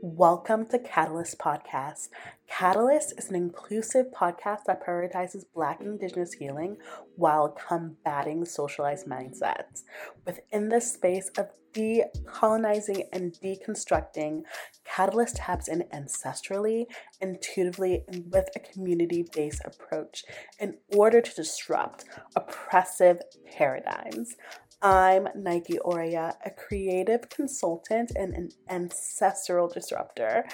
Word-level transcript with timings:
Welcome 0.00 0.66
to 0.66 0.78
Catalyst 0.78 1.40
Podcast. 1.40 2.08
Catalyst 2.48 3.14
is 3.18 3.30
an 3.30 3.34
inclusive 3.34 4.06
podcast 4.12 4.60
that 4.66 4.80
prioritizes 4.86 5.44
Black 5.52 5.80
Indigenous 5.80 6.34
healing 6.34 6.76
while 7.16 7.48
combating 7.48 8.44
socialized 8.44 9.06
mindsets. 9.06 9.82
Within 10.24 10.68
the 10.68 10.80
space 10.80 11.30
of 11.36 11.48
decolonizing 11.74 13.06
and 13.12 13.36
deconstructing, 13.42 14.42
Catalyst 14.84 15.36
taps 15.36 15.68
in 15.68 15.82
ancestrally, 15.92 16.86
intuitively, 17.20 18.04
and 18.08 18.24
with 18.32 18.48
a 18.56 18.58
community 18.58 19.26
based 19.32 19.62
approach 19.64 20.24
in 20.58 20.78
order 20.94 21.20
to 21.20 21.34
disrupt 21.34 22.04
oppressive 22.34 23.20
paradigms. 23.52 24.34
I'm 24.80 25.26
Nike 25.34 25.76
Oria, 25.80 26.36
a 26.46 26.50
creative 26.50 27.28
consultant 27.30 28.12
and 28.14 28.32
an 28.32 28.50
ancestral 28.70 29.66
disruptor, 29.66 30.44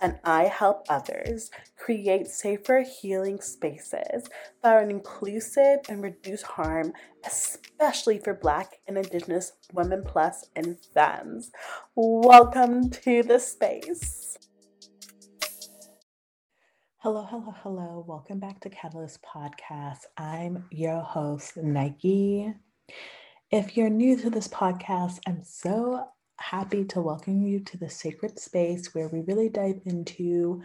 and 0.00 0.20
I 0.22 0.44
help 0.44 0.86
others 0.88 1.50
create 1.76 2.28
safer 2.28 2.82
healing 2.82 3.40
spaces 3.40 4.28
that 4.62 4.74
are 4.76 4.88
inclusive 4.88 5.80
and 5.88 6.04
reduce 6.04 6.42
harm, 6.42 6.92
especially 7.26 8.20
for 8.20 8.34
Black 8.34 8.76
and 8.86 8.96
Indigenous 8.96 9.50
women 9.72 10.04
plus 10.06 10.46
and 10.54 10.76
femmes. 10.94 11.50
Welcome 11.96 12.90
to 12.90 13.24
the 13.24 13.40
space. 13.40 14.38
Hello, 16.98 17.26
hello, 17.28 17.52
hello. 17.62 18.04
Welcome 18.06 18.38
back 18.38 18.60
to 18.60 18.70
Catalyst 18.70 19.18
Podcast. 19.22 20.06
I'm 20.16 20.66
your 20.70 21.00
host, 21.00 21.56
Nike. 21.56 22.54
If 23.54 23.76
you're 23.76 23.88
new 23.88 24.16
to 24.16 24.30
this 24.30 24.48
podcast, 24.48 25.20
I'm 25.28 25.44
so 25.44 26.08
happy 26.40 26.84
to 26.86 27.00
welcome 27.00 27.40
you 27.40 27.60
to 27.60 27.78
the 27.78 27.88
sacred 27.88 28.36
space 28.36 28.92
where 28.92 29.06
we 29.06 29.20
really 29.20 29.48
dive 29.48 29.80
into 29.84 30.60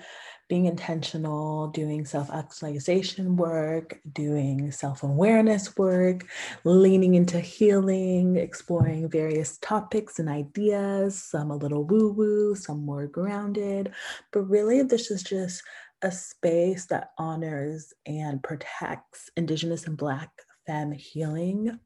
being 0.48 0.66
intentional, 0.66 1.68
doing 1.68 2.04
self 2.04 2.31
actualization 2.31 3.36
work, 3.36 4.00
doing 4.12 4.72
self 4.72 5.04
awareness 5.04 5.78
work, 5.78 6.26
leaning 6.64 7.14
into 7.14 7.40
healing, 7.40 8.38
exploring 8.38 9.08
various 9.08 9.59
topics 9.59 10.18
and 10.18 10.28
ideas, 10.28 11.22
some 11.22 11.52
a 11.52 11.58
little 11.58 11.84
woo 11.84 12.12
woo, 12.12 12.56
some 12.56 12.84
more 12.84 13.06
grounded. 13.06 13.92
But 14.34 14.50
really, 14.50 14.81
this 14.81 15.12
is 15.12 15.22
just 15.22 15.62
a 16.02 16.12
space 16.12 16.88
that 16.88 17.12
honors 17.20 17.94
and 18.08 18.42
protects 18.42 19.30
Indigenous 19.38 19.86
and 19.86 19.96
Black 19.96 20.31
femme 20.66 20.94
healing 20.94 21.80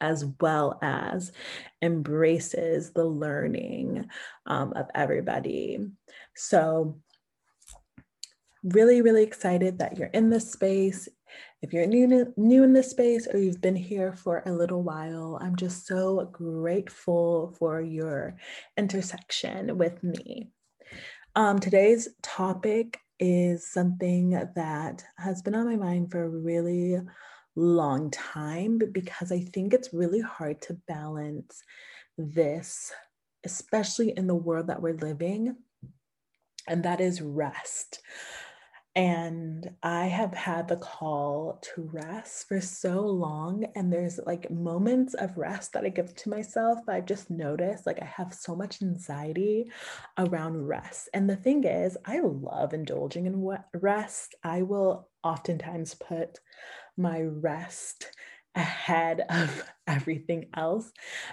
as 0.00 0.24
well 0.40 0.78
as 0.82 1.32
embraces 1.82 2.90
the 2.92 3.04
learning 3.04 4.08
um, 4.46 4.72
of 4.74 4.86
everybody. 4.94 5.78
So, 6.34 7.00
really, 8.62 9.00
really 9.02 9.22
excited 9.22 9.78
that 9.78 9.96
you're 9.96 10.08
in 10.08 10.30
this 10.30 10.52
space. 10.52 11.08
If 11.62 11.72
you're 11.72 11.86
new, 11.86 12.32
new 12.36 12.62
in 12.62 12.72
this 12.72 12.90
space 12.90 13.26
or 13.26 13.38
you've 13.38 13.60
been 13.60 13.76
here 13.76 14.14
for 14.14 14.42
a 14.46 14.52
little 14.52 14.82
while, 14.82 15.38
I'm 15.40 15.56
just 15.56 15.86
so 15.86 16.28
grateful 16.32 17.54
for 17.58 17.80
your 17.80 18.36
intersection 18.76 19.78
with 19.78 20.02
me. 20.02 20.50
Um, 21.36 21.58
today's 21.58 22.08
topic 22.22 22.98
is 23.20 23.70
something 23.70 24.30
that 24.30 25.04
has 25.18 25.42
been 25.42 25.54
on 25.54 25.66
my 25.66 25.76
mind 25.76 26.10
for 26.10 26.24
a 26.24 26.28
really 26.28 26.98
long 27.56 28.10
time 28.10 28.80
because 28.92 29.32
I 29.32 29.40
think 29.40 29.74
it's 29.74 29.92
really 29.92 30.20
hard 30.20 30.60
to 30.62 30.78
balance 30.86 31.62
this, 32.16 32.92
especially 33.44 34.10
in 34.16 34.26
the 34.26 34.34
world 34.34 34.68
that 34.68 34.82
we're 34.82 34.94
living, 34.94 35.56
and 36.68 36.84
that 36.84 37.00
is 37.00 37.20
rest. 37.22 38.00
And 38.96 39.70
I 39.84 40.06
have 40.06 40.34
had 40.34 40.66
the 40.66 40.76
call 40.76 41.62
to 41.74 41.88
rest 41.92 42.48
for 42.48 42.60
so 42.60 43.00
long. 43.00 43.64
And 43.76 43.92
there's 43.92 44.18
like 44.26 44.50
moments 44.50 45.14
of 45.14 45.38
rest 45.38 45.72
that 45.72 45.84
I 45.84 45.90
give 45.90 46.14
to 46.16 46.28
myself, 46.28 46.80
but 46.84 46.96
I've 46.96 47.06
just 47.06 47.30
noticed 47.30 47.86
like 47.86 48.02
I 48.02 48.06
have 48.06 48.34
so 48.34 48.56
much 48.56 48.82
anxiety 48.82 49.70
around 50.18 50.66
rest. 50.66 51.08
And 51.14 51.30
the 51.30 51.36
thing 51.36 51.62
is, 51.64 51.96
I 52.04 52.18
love 52.20 52.74
indulging 52.74 53.26
in 53.26 53.56
rest. 53.74 54.34
I 54.42 54.62
will 54.62 55.08
oftentimes 55.22 55.94
put 55.94 56.40
my 56.96 57.22
rest 57.22 58.10
ahead 58.54 59.22
of 59.28 59.64
everything 59.86 60.46
else. 60.56 60.92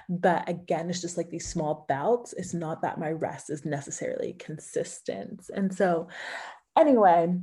But 0.10 0.48
again, 0.50 0.90
it's 0.90 1.02
just 1.02 1.18
like 1.18 1.30
these 1.30 1.48
small 1.48 1.86
bouts. 1.88 2.34
It's 2.34 2.54
not 2.54 2.82
that 2.82 3.00
my 3.00 3.12
rest 3.12 3.50
is 3.50 3.66
necessarily 3.66 4.34
consistent. 4.34 5.50
And 5.54 5.74
so, 5.74 6.08
anyway, 6.78 7.34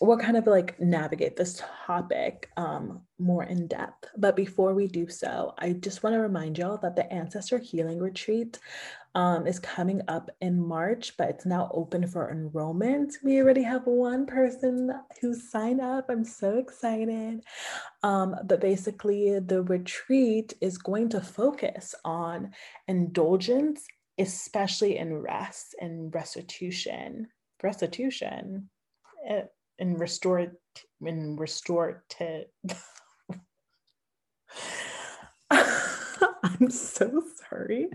we'll 0.00 0.18
kind 0.18 0.36
of 0.36 0.46
like 0.46 0.78
navigate 0.80 1.36
this 1.36 1.62
topic 1.86 2.50
um, 2.56 3.02
more 3.18 3.44
in 3.44 3.66
depth. 3.66 4.08
But 4.16 4.36
before 4.36 4.74
we 4.74 4.86
do 4.86 5.08
so, 5.08 5.54
I 5.58 5.72
just 5.72 6.02
want 6.02 6.14
to 6.14 6.20
remind 6.20 6.58
y'all 6.58 6.78
that 6.78 6.96
the 6.96 7.10
Ancestor 7.12 7.58
Healing 7.58 8.00
Retreat 8.00 8.58
um, 9.14 9.46
is 9.46 9.60
coming 9.60 10.02
up 10.08 10.30
in 10.40 10.60
March, 10.60 11.16
but 11.16 11.28
it's 11.28 11.46
now 11.46 11.70
open 11.72 12.06
for 12.06 12.30
enrollment. 12.30 13.14
We 13.22 13.40
already 13.40 13.62
have 13.62 13.86
one 13.86 14.26
person 14.26 14.90
who 15.20 15.34
signed 15.34 15.80
up. 15.80 16.06
I'm 16.08 16.24
so 16.24 16.58
excited. 16.58 17.44
Um, 18.02 18.34
but 18.44 18.60
basically, 18.60 19.38
the 19.38 19.62
retreat 19.62 20.54
is 20.60 20.78
going 20.78 21.10
to 21.10 21.20
focus 21.20 21.94
on 22.04 22.52
indulgence, 22.88 23.86
especially 24.18 24.98
in 24.98 25.14
rest 25.14 25.76
and 25.80 26.12
restitution. 26.12 27.28
Restitution. 27.62 28.68
And 29.78 29.98
restore 29.98 30.52
and 31.00 31.38
restore 31.38 32.04
to 32.10 32.44
I'm 36.64 36.70
so 36.70 37.22
sorry. 37.50 37.90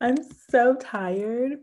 I'm 0.00 0.18
so 0.48 0.76
tired. 0.76 1.58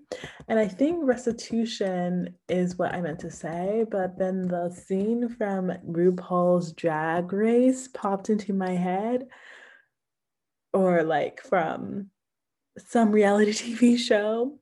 And 0.49 0.59
I 0.59 0.67
think 0.67 0.97
restitution 1.01 2.35
is 2.49 2.77
what 2.77 2.93
I 2.93 2.99
meant 2.99 3.19
to 3.19 3.31
say, 3.31 3.85
but 3.89 4.17
then 4.17 4.49
the 4.49 4.69
scene 4.69 5.29
from 5.29 5.71
RuPaul's 5.87 6.73
Drag 6.73 7.31
Race 7.31 7.87
popped 7.87 8.29
into 8.29 8.51
my 8.51 8.71
head, 8.71 9.27
or 10.73 11.03
like 11.03 11.39
from 11.41 12.09
some 12.77 13.13
reality 13.13 13.53
TV 13.77 13.97
show. 13.97 14.59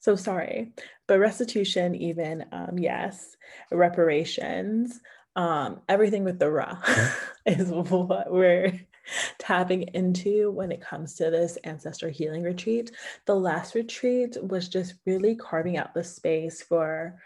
So 0.00 0.16
sorry, 0.16 0.72
but 1.06 1.20
restitution, 1.20 1.94
even 1.94 2.44
um, 2.50 2.76
yes, 2.76 3.36
reparations, 3.70 4.98
um, 5.36 5.82
everything 5.88 6.24
with 6.24 6.40
the 6.40 6.50
raw 6.50 6.76
is 7.46 7.68
what 7.68 8.32
we're 8.32 8.80
tapping 9.38 9.82
into 9.94 10.50
when 10.50 10.72
it 10.72 10.80
comes 10.80 11.14
to 11.14 11.30
this 11.30 11.56
ancestor 11.64 12.08
healing 12.08 12.42
retreat. 12.42 12.92
The 13.26 13.34
last 13.34 13.74
retreat 13.74 14.36
was 14.42 14.68
just 14.68 14.94
really 15.06 15.36
carving 15.36 15.76
out 15.76 15.94
the 15.94 16.04
space 16.04 16.62
for 16.62 17.20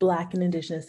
Black 0.00 0.34
and 0.34 0.42
Indigenous 0.42 0.86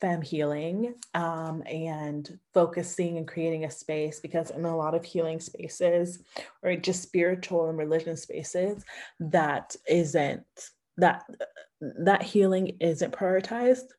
femme 0.00 0.22
healing 0.22 0.94
um, 1.14 1.62
and 1.66 2.38
focusing 2.52 3.16
and 3.18 3.26
creating 3.26 3.64
a 3.64 3.70
space 3.70 4.20
because 4.20 4.50
in 4.50 4.64
a 4.64 4.76
lot 4.76 4.94
of 4.94 5.04
healing 5.04 5.40
spaces 5.40 6.22
or 6.62 6.76
just 6.76 7.02
spiritual 7.02 7.68
and 7.68 7.78
religious 7.78 8.22
spaces 8.22 8.84
that 9.18 9.74
isn't 9.88 10.44
that 10.96 11.24
that 11.80 12.22
healing 12.22 12.76
isn't 12.80 13.12
prioritized 13.12 13.92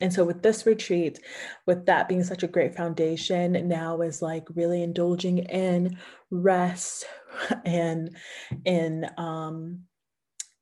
and 0.00 0.12
so 0.12 0.24
with 0.24 0.42
this 0.42 0.66
retreat 0.66 1.20
with 1.66 1.86
that 1.86 2.08
being 2.08 2.24
such 2.24 2.42
a 2.42 2.48
great 2.48 2.74
foundation 2.74 3.52
now 3.68 4.00
is 4.00 4.22
like 4.22 4.46
really 4.54 4.82
indulging 4.82 5.38
in 5.38 5.98
rest 6.30 7.06
and 7.64 8.16
in 8.64 9.06
um 9.16 9.80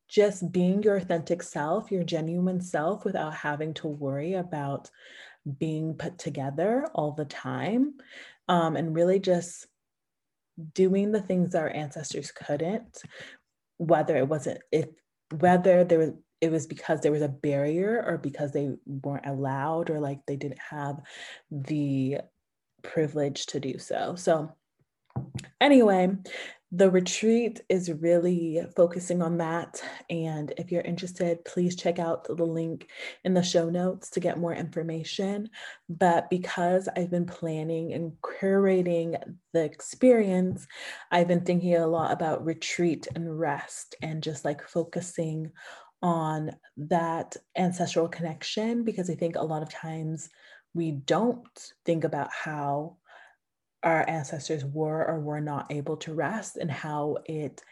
just 0.09 0.51
being 0.51 0.83
your 0.83 0.97
authentic 0.97 1.43
self, 1.43 1.93
your 1.93 2.03
genuine 2.03 2.61
self, 2.61 3.05
without 3.05 3.35
having 3.35 3.75
to 3.75 3.87
worry 3.87 4.35
about 4.35 4.91
being 5.59 5.95
put 5.95 6.19
together 6.19 6.87
all 6.95 7.13
the 7.13 7.27
time. 7.27 7.95
Um, 8.49 8.77
and 8.77 8.97
really 8.97 9.21
just 9.21 9.67
doing 10.75 11.13
the 11.13 11.21
things 11.21 11.55
our 11.55 11.69
ancestors 11.69 12.33
couldn't, 12.33 13.03
whether 13.77 14.17
it 14.17 14.27
wasn't, 14.27 14.61
if 14.73 14.87
whether 15.39 15.85
there 15.85 15.99
was 15.99 16.13
it 16.41 16.51
was 16.51 16.67
because 16.67 17.01
there 17.01 17.13
was 17.13 17.23
a 17.23 17.29
barrier 17.29 18.05
or 18.07 18.19
because 18.19 18.53
they 18.53 18.71
weren't 18.87 19.27
allowed 19.27 19.91
or 19.91 20.01
like 20.01 20.25
they 20.27 20.37
didn't 20.37 20.61
have 20.71 21.01
the 21.51 22.19
privilege 22.83 23.47
to 23.47 23.61
do 23.61 23.79
so. 23.79 24.15
So 24.17 24.53
anyway, 25.61 26.11
the 26.71 26.91
retreat 26.91 27.63
is 27.71 27.91
really 27.91 28.61
focusing 28.77 29.23
on 29.23 29.39
that. 29.39 29.83
And 30.11 30.53
if 30.59 30.71
you're 30.71 30.83
interested, 30.83 31.43
please 31.47 31.75
check 31.75 31.99
out 31.99 32.25
the 32.25 32.45
link 32.45 32.91
in 33.25 33.33
the 33.33 33.43
show 33.43 33.71
notes 33.71 34.11
to 34.11 34.21
get 34.21 34.39
more 34.39 34.55
information. 34.55 35.49
But 35.89 36.29
because 36.29 36.87
I've 36.95 37.11
been 37.11 37.25
planning 37.25 37.95
and 37.95 38.13
curating 38.21 39.19
the 39.55 39.65
experience, 39.65 40.67
I've 41.11 41.29
been 41.29 41.45
thinking 41.45 41.75
a 41.75 41.87
lot 41.87 42.13
about 42.13 42.45
retreat 42.45 43.09
and 43.15 43.41
rest 43.41 43.95
and 44.03 44.23
just 44.23 44.45
like 44.45 44.63
focusing 44.63 45.53
on 46.03 46.53
that 46.77 47.37
ancestral 47.57 48.09
connection 48.09 48.85
because 48.85 49.11
I 49.11 49.15
think 49.15 49.37
a 49.37 49.43
lot 49.43 49.63
of 49.63 49.71
times 49.71 50.29
we 50.75 50.93
don't 50.93 51.73
think 51.85 52.05
about 52.05 52.31
how 52.33 52.97
our 53.83 54.09
ancestors 54.09 54.65
were 54.65 55.07
or 55.07 55.21
were 55.21 55.41
not 55.41 55.71
able 55.71 55.97
to 55.99 56.15
rest 56.15 56.57
and 56.57 56.71
how 56.71 57.19
it 57.27 57.63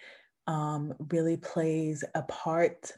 um, 0.47 0.95
really 1.11 1.37
plays 1.37 2.05
a 2.15 2.23
part 2.23 2.93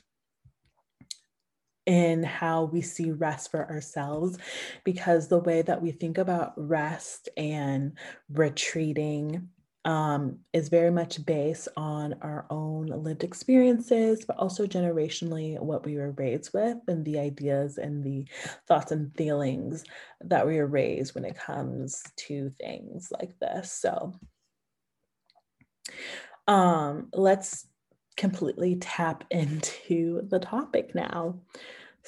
in 1.86 2.22
how 2.22 2.64
we 2.64 2.82
see 2.82 3.10
rest 3.10 3.50
for 3.50 3.66
ourselves 3.70 4.36
because 4.84 5.28
the 5.28 5.38
way 5.38 5.62
that 5.62 5.80
we 5.80 5.90
think 5.90 6.18
about 6.18 6.52
rest 6.56 7.30
and 7.38 7.92
retreating 8.30 9.48
um, 9.88 10.40
is 10.52 10.68
very 10.68 10.90
much 10.90 11.24
based 11.24 11.66
on 11.74 12.14
our 12.20 12.44
own 12.50 12.88
lived 12.88 13.24
experiences, 13.24 14.22
but 14.26 14.36
also 14.36 14.66
generationally 14.66 15.58
what 15.58 15.86
we 15.86 15.96
were 15.96 16.10
raised 16.10 16.52
with 16.52 16.76
and 16.88 17.06
the 17.06 17.18
ideas 17.18 17.78
and 17.78 18.04
the 18.04 18.26
thoughts 18.66 18.92
and 18.92 19.16
feelings 19.16 19.84
that 20.20 20.46
we 20.46 20.58
were 20.58 20.66
raised 20.66 21.14
when 21.14 21.24
it 21.24 21.38
comes 21.38 22.02
to 22.16 22.52
things 22.60 23.10
like 23.18 23.32
this. 23.40 23.72
So 23.72 24.12
um, 26.46 27.08
let's 27.14 27.66
completely 28.14 28.76
tap 28.76 29.24
into 29.30 30.20
the 30.28 30.38
topic 30.38 30.94
now. 30.94 31.40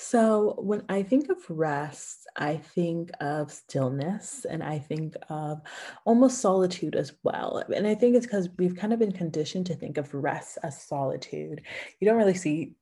So, 0.02 0.54
when 0.58 0.82
I 0.88 1.02
think 1.02 1.28
of 1.28 1.38
rest, 1.50 2.26
I 2.34 2.56
think 2.56 3.10
of 3.20 3.52
stillness 3.52 4.46
and 4.48 4.62
I 4.62 4.78
think 4.78 5.14
of 5.28 5.60
almost 6.06 6.38
solitude 6.38 6.96
as 6.96 7.12
well. 7.22 7.62
And 7.74 7.86
I 7.86 7.94
think 7.94 8.16
it's 8.16 8.24
because 8.24 8.48
we've 8.56 8.74
kind 8.74 8.94
of 8.94 8.98
been 8.98 9.12
conditioned 9.12 9.66
to 9.66 9.74
think 9.74 9.98
of 9.98 10.14
rest 10.14 10.56
as 10.62 10.82
solitude. 10.82 11.60
You 12.00 12.08
don't 12.08 12.16
really 12.16 12.34
see 12.34 12.72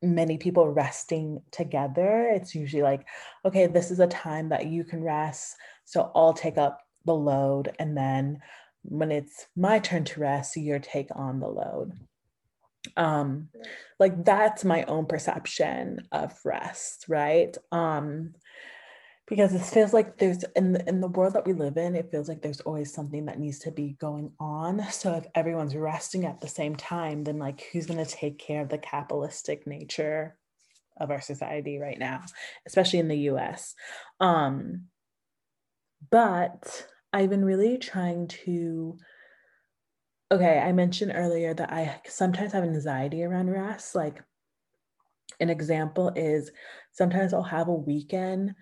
many 0.00 0.38
people 0.38 0.72
resting 0.72 1.42
together. 1.50 2.30
It's 2.32 2.54
usually 2.54 2.82
like, 2.82 3.06
okay, 3.44 3.66
this 3.66 3.90
is 3.90 4.00
a 4.00 4.06
time 4.06 4.48
that 4.48 4.66
you 4.66 4.84
can 4.84 5.04
rest. 5.04 5.56
So, 5.84 6.10
I'll 6.14 6.32
take 6.32 6.56
up 6.56 6.80
the 7.04 7.14
load. 7.14 7.76
And 7.78 7.94
then 7.94 8.40
when 8.84 9.12
it's 9.12 9.48
my 9.54 9.80
turn 9.80 10.04
to 10.04 10.20
rest, 10.20 10.56
you 10.56 10.78
take 10.78 11.10
on 11.14 11.40
the 11.40 11.48
load 11.48 11.92
um 12.96 13.48
like 13.98 14.24
that's 14.24 14.64
my 14.64 14.84
own 14.84 15.06
perception 15.06 16.00
of 16.12 16.38
rest 16.44 17.06
right? 17.08 17.56
Um 17.72 18.34
because 19.26 19.54
it 19.54 19.62
feels 19.62 19.94
like 19.94 20.18
there's 20.18 20.44
in 20.54 20.72
the, 20.72 20.86
in 20.86 21.00
the 21.00 21.08
world 21.08 21.32
that 21.32 21.46
we 21.46 21.54
live 21.54 21.78
in 21.78 21.96
it 21.96 22.10
feels 22.10 22.28
like 22.28 22.42
there's 22.42 22.60
always 22.60 22.92
something 22.92 23.24
that 23.24 23.38
needs 23.38 23.60
to 23.60 23.70
be 23.70 23.96
going 23.98 24.30
on. 24.38 24.84
So 24.90 25.14
if 25.14 25.26
everyone's 25.34 25.74
resting 25.74 26.26
at 26.26 26.40
the 26.40 26.48
same 26.48 26.76
time 26.76 27.24
then 27.24 27.38
like 27.38 27.66
who's 27.72 27.86
going 27.86 28.04
to 28.04 28.10
take 28.10 28.38
care 28.38 28.60
of 28.60 28.68
the 28.68 28.78
capitalistic 28.78 29.66
nature 29.66 30.36
of 31.00 31.10
our 31.10 31.20
society 31.20 31.78
right 31.78 31.98
now 31.98 32.22
especially 32.66 33.00
in 33.00 33.08
the 33.08 33.18
US 33.30 33.74
um 34.20 34.84
but 36.10 36.86
i've 37.12 37.30
been 37.30 37.44
really 37.44 37.78
trying 37.78 38.28
to 38.28 38.96
okay, 40.30 40.58
I 40.58 40.72
mentioned 40.72 41.12
earlier 41.14 41.54
that 41.54 41.72
I 41.72 42.00
sometimes 42.06 42.52
have 42.52 42.64
anxiety 42.64 43.22
around 43.22 43.50
rest. 43.50 43.94
Like 43.94 44.22
an 45.40 45.50
example 45.50 46.12
is 46.14 46.50
sometimes 46.92 47.32
I'll 47.32 47.42
have 47.42 47.68
a 47.68 47.74
weekend, 47.74 48.54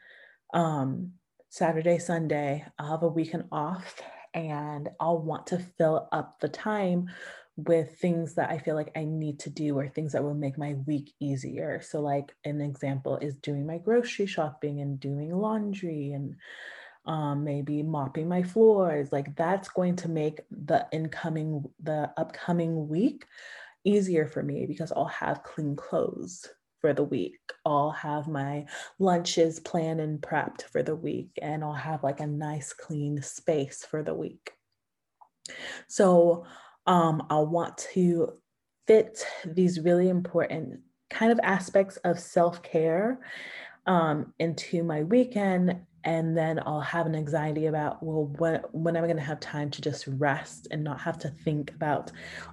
um, 0.55 1.12
Saturday, 1.49 1.99
Sunday, 1.99 2.64
I'll 2.79 2.91
have 2.91 3.03
a 3.03 3.09
weekend 3.09 3.44
off 3.53 4.00
and 4.35 4.88
I'll 5.00 5.19
want 5.19 5.49
to 5.49 5.59
fill 5.59 6.09
up 6.12 6.41
the 6.41 6.49
time 6.49 7.11
with 7.56 7.99
things 7.99 8.35
that 8.37 8.50
I 8.50 8.58
feel 8.58 8.75
like 8.75 8.91
I 8.97 9.05
need 9.05 9.38
to 9.41 9.50
do 9.50 9.79
or 9.79 9.87
things 9.87 10.12
that 10.12 10.25
will 10.25 10.35
make 10.35 10.56
my 10.56 10.75
week 10.87 11.12
easier. 11.20 11.82
So, 11.82 12.00
like, 12.00 12.35
an 12.44 12.62
example 12.62 13.19
is 13.19 13.37
doing 13.37 13.67
my 13.67 13.76
grocery 13.76 14.25
shopping 14.25 14.81
and 14.81 14.99
doing 14.99 15.31
laundry 15.37 16.12
and 16.12 16.37
um, 17.05 17.45
maybe 17.45 17.83
mopping 17.83 18.29
my 18.29 18.43
floors 18.43 19.11
like 19.11 19.35
that's 19.37 19.69
going 19.69 19.97
to 19.97 20.09
make 20.09 20.41
the 20.51 20.87
incoming 20.93 21.65
the 21.83 22.11
upcoming 22.17 22.89
week 22.89 23.27
easier 23.85 24.27
for 24.27 24.43
me 24.43 24.67
because 24.67 24.93
i'll 24.93 25.07
have 25.07 25.43
clean 25.43 25.75
clothes 25.75 26.49
for 26.83 26.93
the 26.93 27.05
week. 27.05 27.39
I'll 27.65 27.93
have 27.93 28.29
my 28.29 28.67
lunches 28.99 29.61
planned 29.61 30.01
and 30.01 30.21
prepped 30.21 30.65
for 30.65 30.83
the 30.83 30.97
week 30.97 31.31
and 31.41 31.65
i'll 31.65 31.73
have 31.73 32.03
like 32.03 32.21
a 32.21 32.27
nice 32.27 32.75
clean 32.75 33.23
space 33.23 33.87
for 33.89 34.03
the 34.03 34.13
week. 34.15 34.51
So 35.89 36.45
um, 36.87 37.27
i'll 37.31 37.47
want 37.47 37.79
to 37.95 38.35
fit 38.87 39.25
these 39.47 39.81
really 39.81 40.09
important 40.09 40.81
kind 41.09 41.31
of 41.31 41.41
aspects 41.43 41.97
of 41.99 42.19
self-care 42.19 43.21
um, 43.87 44.35
into 44.39 44.83
my 44.83 45.05
weekend 45.05 45.81
and 46.05 46.37
then 46.37 46.61
I'll 46.67 46.81
have 46.81 47.07
an 47.07 47.15
anxiety 47.15 47.67
about 47.67 48.03
well 48.03 48.27
when 48.39 48.61
when 48.73 48.97
am 48.97 49.05
I 49.05 49.07
going 49.07 49.17
to 49.17 49.23
have 49.23 49.41
time 49.41 49.71
to 49.71 49.81
just 49.81 50.07
rest 50.07 50.69
and 50.71 50.83
not 50.83 51.01
have 51.01 51.19
to 51.21 51.29
think 51.29 51.73
about 51.75 52.11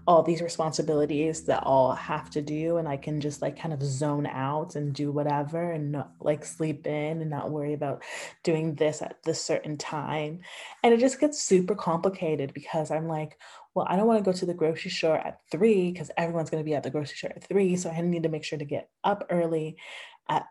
all 0.08 0.22
these 0.22 0.42
responsibilities 0.42 1.44
that 1.46 1.64
I'll 1.66 1.94
have 1.94 2.30
to 2.32 2.42
do 2.42 2.78
and 2.78 2.88
I 2.88 2.98
can 2.98 3.22
just 3.22 3.42
like 3.42 3.60
kind 3.60 3.74
of 3.74 3.82
zone 3.84 4.28
out 4.28 4.76
and 4.76 4.94
do 4.94 5.12
whatever 5.12 5.72
and 5.72 5.92
not 5.92 6.12
like 6.20 6.46
sleep 6.46 6.86
in 6.86 7.22
and 7.22 7.30
not 7.30 7.52
worry 7.52 7.74
about 7.74 8.04
doing 8.44 8.76
this 8.76 9.02
at 9.02 9.22
this 9.24 9.44
certain 9.44 9.78
time. 9.78 10.42
And 10.84 10.94
it 10.94 11.00
just 11.00 11.20
gets 11.20 11.42
super 11.42 11.76
complicated 11.76 12.54
because 12.54 12.92
I'm 12.92 13.08
like 13.08 13.38
well 13.80 13.88
I 13.90 13.96
don't 13.96 14.08
want 14.08 14.24
to 14.24 14.30
go 14.30 14.38
to 14.38 14.46
the 14.46 14.54
grocery 14.54 14.92
store 14.92 15.18
at 15.18 15.40
3 15.52 15.92
because 15.92 16.12
everyone's 16.18 16.50
going 16.50 16.62
to 16.62 16.70
be 16.70 16.76
at 16.76 16.84
the 16.84 16.90
grocery 16.90 17.16
store 17.16 17.32
at 17.36 17.44
3 17.44 17.78
so 17.78 17.90
I 17.90 18.02
need 18.02 18.24
to 18.24 18.30
make 18.30 18.44
sure 18.44 18.60
to 18.60 18.66
get 18.66 18.90
up 19.04 19.26
early 19.30 19.78
at 20.28 20.46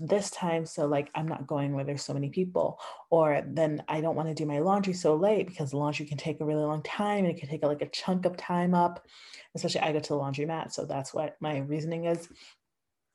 this 0.00 0.28
time 0.30 0.66
so 0.66 0.86
like 0.86 1.08
i'm 1.14 1.28
not 1.28 1.46
going 1.46 1.72
where 1.72 1.84
there's 1.84 2.02
so 2.02 2.12
many 2.12 2.30
people. 2.30 2.80
Or 3.10 3.44
then 3.46 3.84
i 3.86 4.00
don't 4.00 4.16
want 4.16 4.28
to 4.28 4.34
do 4.34 4.46
my 4.46 4.58
laundry 4.58 4.94
so 4.94 5.14
late 5.14 5.46
because 5.46 5.72
laundry 5.72 6.06
can 6.06 6.18
take 6.18 6.40
a 6.40 6.44
really 6.44 6.64
long 6.64 6.82
time 6.82 7.24
and 7.24 7.28
it 7.28 7.38
can 7.38 7.48
take 7.48 7.62
like 7.62 7.82
a 7.82 7.88
chunk 7.88 8.24
of 8.24 8.36
time 8.36 8.74
up. 8.74 9.04
Especially 9.54 9.82
i 9.82 9.92
go 9.92 10.00
to 10.00 10.08
the 10.08 10.18
laundromat 10.18 10.72
so 10.72 10.84
that's 10.84 11.14
what 11.14 11.36
my 11.40 11.58
reasoning 11.58 12.06
is. 12.06 12.28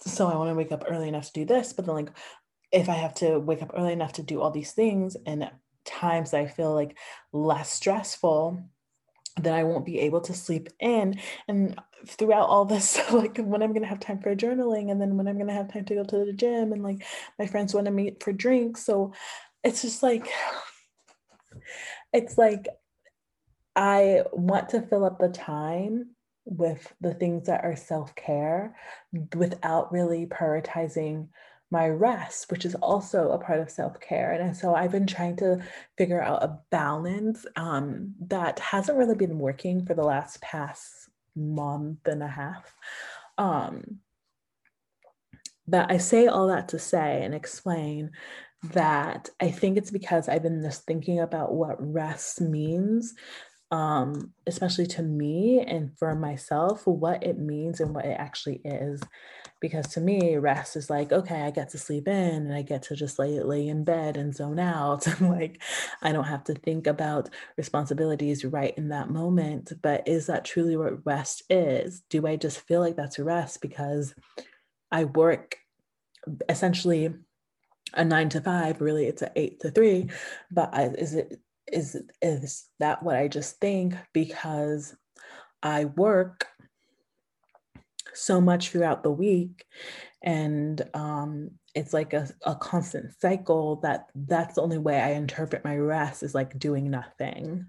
So 0.01 0.27
i 0.27 0.35
want 0.35 0.51
to 0.51 0.55
wake 0.55 0.71
up 0.71 0.85
early 0.87 1.09
enough 1.09 1.25
to 1.27 1.33
do 1.33 1.45
this 1.45 1.73
but 1.73 1.85
then 1.85 1.95
like 1.95 2.11
if 2.71 2.87
i 2.87 2.93
have 2.93 3.15
to 3.15 3.39
wake 3.39 3.61
up 3.61 3.73
early 3.75 3.93
enough 3.93 4.13
to 4.13 4.23
do 4.23 4.41
all 4.41 4.51
these 4.51 4.71
things 4.71 5.17
and 5.25 5.49
times 5.85 6.33
i 6.33 6.45
feel 6.45 6.73
like 6.73 6.97
less 7.31 7.71
stressful 7.71 8.63
then 9.41 9.53
I 9.53 9.63
won't 9.63 9.85
be 9.85 9.99
able 9.99 10.21
to 10.21 10.33
sleep 10.33 10.69
in. 10.79 11.19
And 11.47 11.79
throughout 12.07 12.47
all 12.47 12.65
this, 12.65 12.99
like 13.11 13.37
when 13.37 13.61
I'm 13.61 13.73
gonna 13.73 13.87
have 13.87 13.99
time 13.99 14.19
for 14.19 14.35
journaling, 14.35 14.91
and 14.91 15.01
then 15.01 15.17
when 15.17 15.27
I'm 15.27 15.37
gonna 15.37 15.53
have 15.53 15.71
time 15.71 15.85
to 15.85 15.95
go 15.95 16.03
to 16.03 16.25
the 16.25 16.33
gym, 16.33 16.73
and 16.73 16.83
like 16.83 17.05
my 17.37 17.45
friends 17.45 17.73
want 17.73 17.85
to 17.85 17.91
meet 17.91 18.23
for 18.23 18.31
drinks. 18.31 18.85
So 18.85 19.13
it's 19.63 19.81
just 19.81 20.03
like, 20.03 20.27
it's 22.13 22.37
like 22.37 22.67
I 23.75 24.23
want 24.31 24.69
to 24.69 24.81
fill 24.81 25.03
up 25.03 25.19
the 25.19 25.29
time 25.29 26.15
with 26.45 26.93
the 27.01 27.13
things 27.13 27.47
that 27.47 27.65
are 27.65 27.75
self 27.75 28.15
care 28.15 28.75
without 29.35 29.91
really 29.91 30.27
prioritizing 30.27 31.27
my 31.75 31.89
rest, 31.89 32.49
which 32.49 32.63
is 32.63 32.73
also 32.75 33.31
a 33.31 33.37
part 33.37 33.59
of 33.59 33.69
self 33.69 33.99
care. 33.99 34.31
And 34.31 34.55
so 34.55 34.73
I've 34.73 34.93
been 34.93 35.05
trying 35.05 35.35
to 35.37 35.59
figure 35.97 36.23
out 36.23 36.41
a 36.41 36.57
balance 36.71 37.45
um, 37.57 38.15
that 38.27 38.59
hasn't 38.59 38.97
really 38.97 39.15
been 39.15 39.39
working 39.39 39.85
for 39.85 39.93
the 39.93 40.05
last 40.05 40.41
past 40.41 41.09
month 41.35 42.07
and 42.07 42.23
a 42.23 42.29
half. 42.29 42.73
Um, 43.37 43.99
but 45.67 45.91
I 45.91 45.97
say 45.97 46.27
all 46.27 46.47
that 46.47 46.69
to 46.69 46.79
say 46.79 47.23
and 47.23 47.35
explain 47.35 48.11
that 48.71 49.29
I 49.41 49.51
think 49.51 49.77
it's 49.77 49.91
because 49.91 50.29
I've 50.29 50.43
been 50.43 50.61
just 50.61 50.85
thinking 50.85 51.19
about 51.19 51.53
what 51.53 51.75
rest 51.79 52.39
means 52.39 53.13
um, 53.71 54.31
especially 54.45 54.85
to 54.87 55.01
me 55.01 55.59
and 55.59 55.97
for 55.97 56.13
myself, 56.15 56.85
what 56.85 57.23
it 57.23 57.39
means 57.39 57.79
and 57.79 57.93
what 57.93 58.05
it 58.05 58.15
actually 58.19 58.61
is. 58.63 59.01
Because 59.59 59.87
to 59.93 60.01
me, 60.01 60.35
rest 60.35 60.75
is 60.75 60.89
like, 60.89 61.11
okay, 61.11 61.41
I 61.41 61.49
get 61.49 61.69
to 61.69 61.77
sleep 61.77 62.07
in 62.07 62.45
and 62.45 62.53
I 62.53 62.61
get 62.61 62.83
to 62.83 62.95
just 62.95 63.17
lay, 63.17 63.39
lay 63.39 63.67
in 63.67 63.83
bed 63.83 64.17
and 64.17 64.35
zone 64.35 64.59
out. 64.59 65.07
And 65.19 65.29
like, 65.29 65.61
I 66.01 66.11
don't 66.11 66.25
have 66.25 66.43
to 66.45 66.53
think 66.53 66.87
about 66.87 67.29
responsibilities 67.57 68.45
right 68.45 68.77
in 68.77 68.89
that 68.89 69.09
moment. 69.09 69.73
But 69.81 70.07
is 70.07 70.27
that 70.27 70.45
truly 70.45 70.77
what 70.77 71.05
rest 71.05 71.43
is? 71.49 72.01
Do 72.09 72.27
I 72.27 72.35
just 72.35 72.59
feel 72.61 72.81
like 72.81 72.95
that's 72.95 73.17
rest 73.17 73.61
because 73.61 74.13
I 74.91 75.05
work 75.05 75.57
essentially 76.49 77.13
a 77.93 78.03
nine 78.03 78.29
to 78.29 78.41
five, 78.41 78.81
really 78.81 79.05
it's 79.05 79.21
an 79.21 79.29
eight 79.35 79.59
to 79.61 79.71
three, 79.71 80.09
but 80.51 80.73
I, 80.73 80.85
is 80.87 81.15
it 81.15 81.39
is 81.71 81.97
is 82.21 82.65
that 82.79 83.03
what 83.03 83.15
I 83.15 83.27
just 83.27 83.59
think 83.59 83.95
because 84.13 84.95
I 85.63 85.85
work 85.85 86.47
so 88.13 88.39
much 88.39 88.69
throughout 88.69 89.03
the 89.03 89.11
week 89.11 89.65
and 90.21 90.81
um, 90.93 91.51
it's 91.73 91.93
like 91.93 92.13
a, 92.13 92.29
a 92.45 92.55
constant 92.55 93.13
cycle 93.19 93.77
that 93.77 94.07
that's 94.15 94.55
the 94.55 94.61
only 94.61 94.77
way 94.77 94.99
i 94.99 95.11
interpret 95.11 95.65
my 95.65 95.75
rest 95.77 96.23
is 96.23 96.33
like 96.33 96.57
doing 96.57 96.89
nothing. 96.89 97.67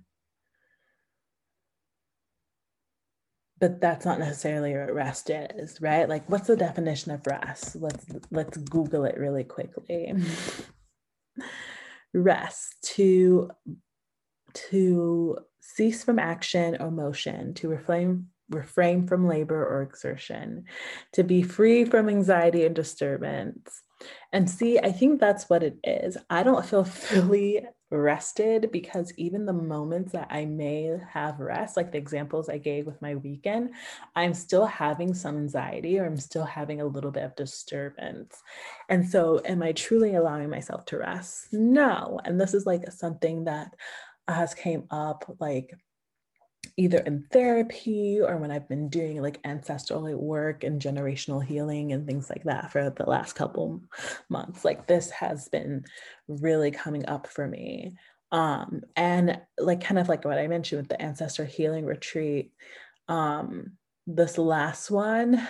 But 3.58 3.80
that's 3.80 4.04
not 4.04 4.18
necessarily 4.18 4.74
what 4.74 4.94
rest 4.94 5.30
is 5.30 5.80
right? 5.80 6.06
Like 6.08 6.28
what's 6.28 6.46
the 6.46 6.56
definition 6.56 7.12
of 7.12 7.26
rest? 7.26 7.76
Let's 7.76 8.04
let's 8.30 8.58
google 8.58 9.04
it 9.04 9.16
really 9.16 9.44
quickly. 9.44 10.12
Rest 12.14 12.74
to 12.94 13.50
to 14.70 15.38
cease 15.60 16.04
from 16.04 16.18
action 16.18 16.76
or 16.80 16.90
motion 16.90 17.54
to 17.54 17.68
refrain 17.68 18.26
refrain 18.48 19.08
from 19.08 19.26
labor 19.26 19.66
or 19.66 19.82
exertion 19.82 20.64
to 21.12 21.24
be 21.24 21.42
free 21.42 21.84
from 21.84 22.08
anxiety 22.08 22.64
and 22.64 22.76
disturbance 22.76 23.82
and 24.32 24.48
see, 24.48 24.78
I 24.78 24.92
think 24.92 25.20
that's 25.20 25.48
what 25.48 25.62
it 25.62 25.78
is. 25.84 26.16
I 26.28 26.42
don't 26.42 26.66
feel 26.66 26.84
fully 26.84 27.66
rested 27.88 28.72
because 28.72 29.12
even 29.16 29.46
the 29.46 29.52
moments 29.52 30.12
that 30.12 30.26
I 30.30 30.44
may 30.44 30.98
have 31.12 31.38
rest, 31.38 31.76
like 31.76 31.92
the 31.92 31.98
examples 31.98 32.48
I 32.48 32.58
gave 32.58 32.84
with 32.84 33.00
my 33.00 33.14
weekend, 33.14 33.70
I'm 34.16 34.34
still 34.34 34.66
having 34.66 35.14
some 35.14 35.36
anxiety 35.36 35.98
or 35.98 36.04
I'm 36.04 36.16
still 36.16 36.44
having 36.44 36.80
a 36.80 36.86
little 36.86 37.12
bit 37.12 37.22
of 37.22 37.36
disturbance. 37.36 38.42
And 38.88 39.08
so, 39.08 39.40
am 39.44 39.62
I 39.62 39.72
truly 39.72 40.14
allowing 40.14 40.50
myself 40.50 40.84
to 40.86 40.98
rest? 40.98 41.52
No. 41.52 42.20
And 42.24 42.40
this 42.40 42.54
is 42.54 42.66
like 42.66 42.90
something 42.90 43.44
that 43.44 43.74
has 44.28 44.54
came 44.54 44.84
up 44.90 45.36
like 45.38 45.74
either 46.76 46.98
in 46.98 47.24
therapy 47.32 48.20
or 48.20 48.36
when 48.36 48.50
I've 48.50 48.68
been 48.68 48.88
doing 48.88 49.22
like 49.22 49.40
ancestral 49.44 50.14
work 50.16 50.64
and 50.64 50.80
generational 50.80 51.42
healing 51.42 51.92
and 51.92 52.06
things 52.06 52.28
like 52.28 52.44
that 52.44 52.72
for 52.72 52.90
the 52.90 53.04
last 53.04 53.34
couple 53.34 53.82
months. 54.28 54.64
Like 54.64 54.86
this 54.86 55.10
has 55.10 55.48
been 55.48 55.84
really 56.28 56.70
coming 56.70 57.06
up 57.06 57.28
for 57.28 57.46
me. 57.46 57.94
Um, 58.32 58.82
and 58.96 59.40
like 59.58 59.82
kind 59.82 59.98
of 59.98 60.08
like 60.08 60.24
what 60.24 60.38
I 60.38 60.48
mentioned 60.48 60.82
with 60.82 60.88
the 60.88 61.00
ancestor 61.00 61.44
healing 61.44 61.86
retreat, 61.86 62.52
um, 63.08 63.72
this 64.06 64.36
last 64.36 64.90
one, 64.90 65.46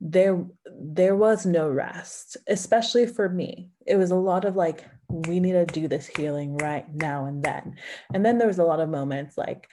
there 0.00 0.44
there 0.78 1.16
was 1.16 1.46
no 1.46 1.66
rest 1.70 2.36
especially 2.48 3.06
for 3.06 3.30
me 3.30 3.70
it 3.86 3.96
was 3.96 4.10
a 4.10 4.14
lot 4.14 4.44
of 4.44 4.54
like 4.54 4.84
we 5.08 5.40
need 5.40 5.52
to 5.52 5.66
do 5.66 5.88
this 5.88 6.06
healing 6.06 6.56
right 6.56 6.86
now 6.94 7.26
and 7.26 7.42
then 7.42 7.76
and 8.12 8.24
then 8.24 8.38
there 8.38 8.48
was 8.48 8.58
a 8.58 8.64
lot 8.64 8.80
of 8.80 8.88
moments 8.88 9.36
like 9.38 9.68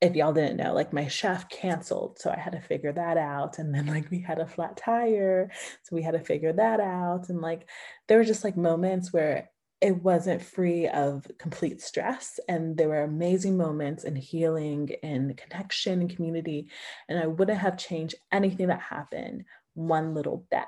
if 0.00 0.16
y'all 0.16 0.32
didn't 0.32 0.56
know 0.56 0.74
like 0.74 0.92
my 0.92 1.06
chef 1.06 1.48
canceled 1.48 2.18
so 2.18 2.30
i 2.30 2.38
had 2.38 2.52
to 2.52 2.60
figure 2.60 2.92
that 2.92 3.16
out 3.16 3.58
and 3.58 3.74
then 3.74 3.86
like 3.86 4.10
we 4.10 4.20
had 4.20 4.38
a 4.38 4.46
flat 4.46 4.76
tire 4.76 5.50
so 5.82 5.94
we 5.94 6.02
had 6.02 6.14
to 6.14 6.20
figure 6.20 6.52
that 6.52 6.80
out 6.80 7.28
and 7.28 7.40
like 7.40 7.68
there 8.08 8.18
were 8.18 8.24
just 8.24 8.44
like 8.44 8.56
moments 8.56 9.12
where 9.12 9.48
it 9.80 10.00
wasn't 10.02 10.42
free 10.42 10.86
of 10.86 11.26
complete 11.38 11.80
stress 11.80 12.38
and 12.48 12.76
there 12.76 12.88
were 12.88 13.02
amazing 13.02 13.56
moments 13.56 14.04
in 14.04 14.14
healing 14.14 14.88
and 15.02 15.36
connection 15.36 16.00
and 16.00 16.14
community 16.14 16.68
and 17.08 17.18
i 17.18 17.26
wouldn't 17.26 17.58
have 17.58 17.76
changed 17.78 18.14
anything 18.32 18.68
that 18.68 18.80
happened 18.80 19.44
one 19.74 20.14
little 20.14 20.46
bit. 20.50 20.64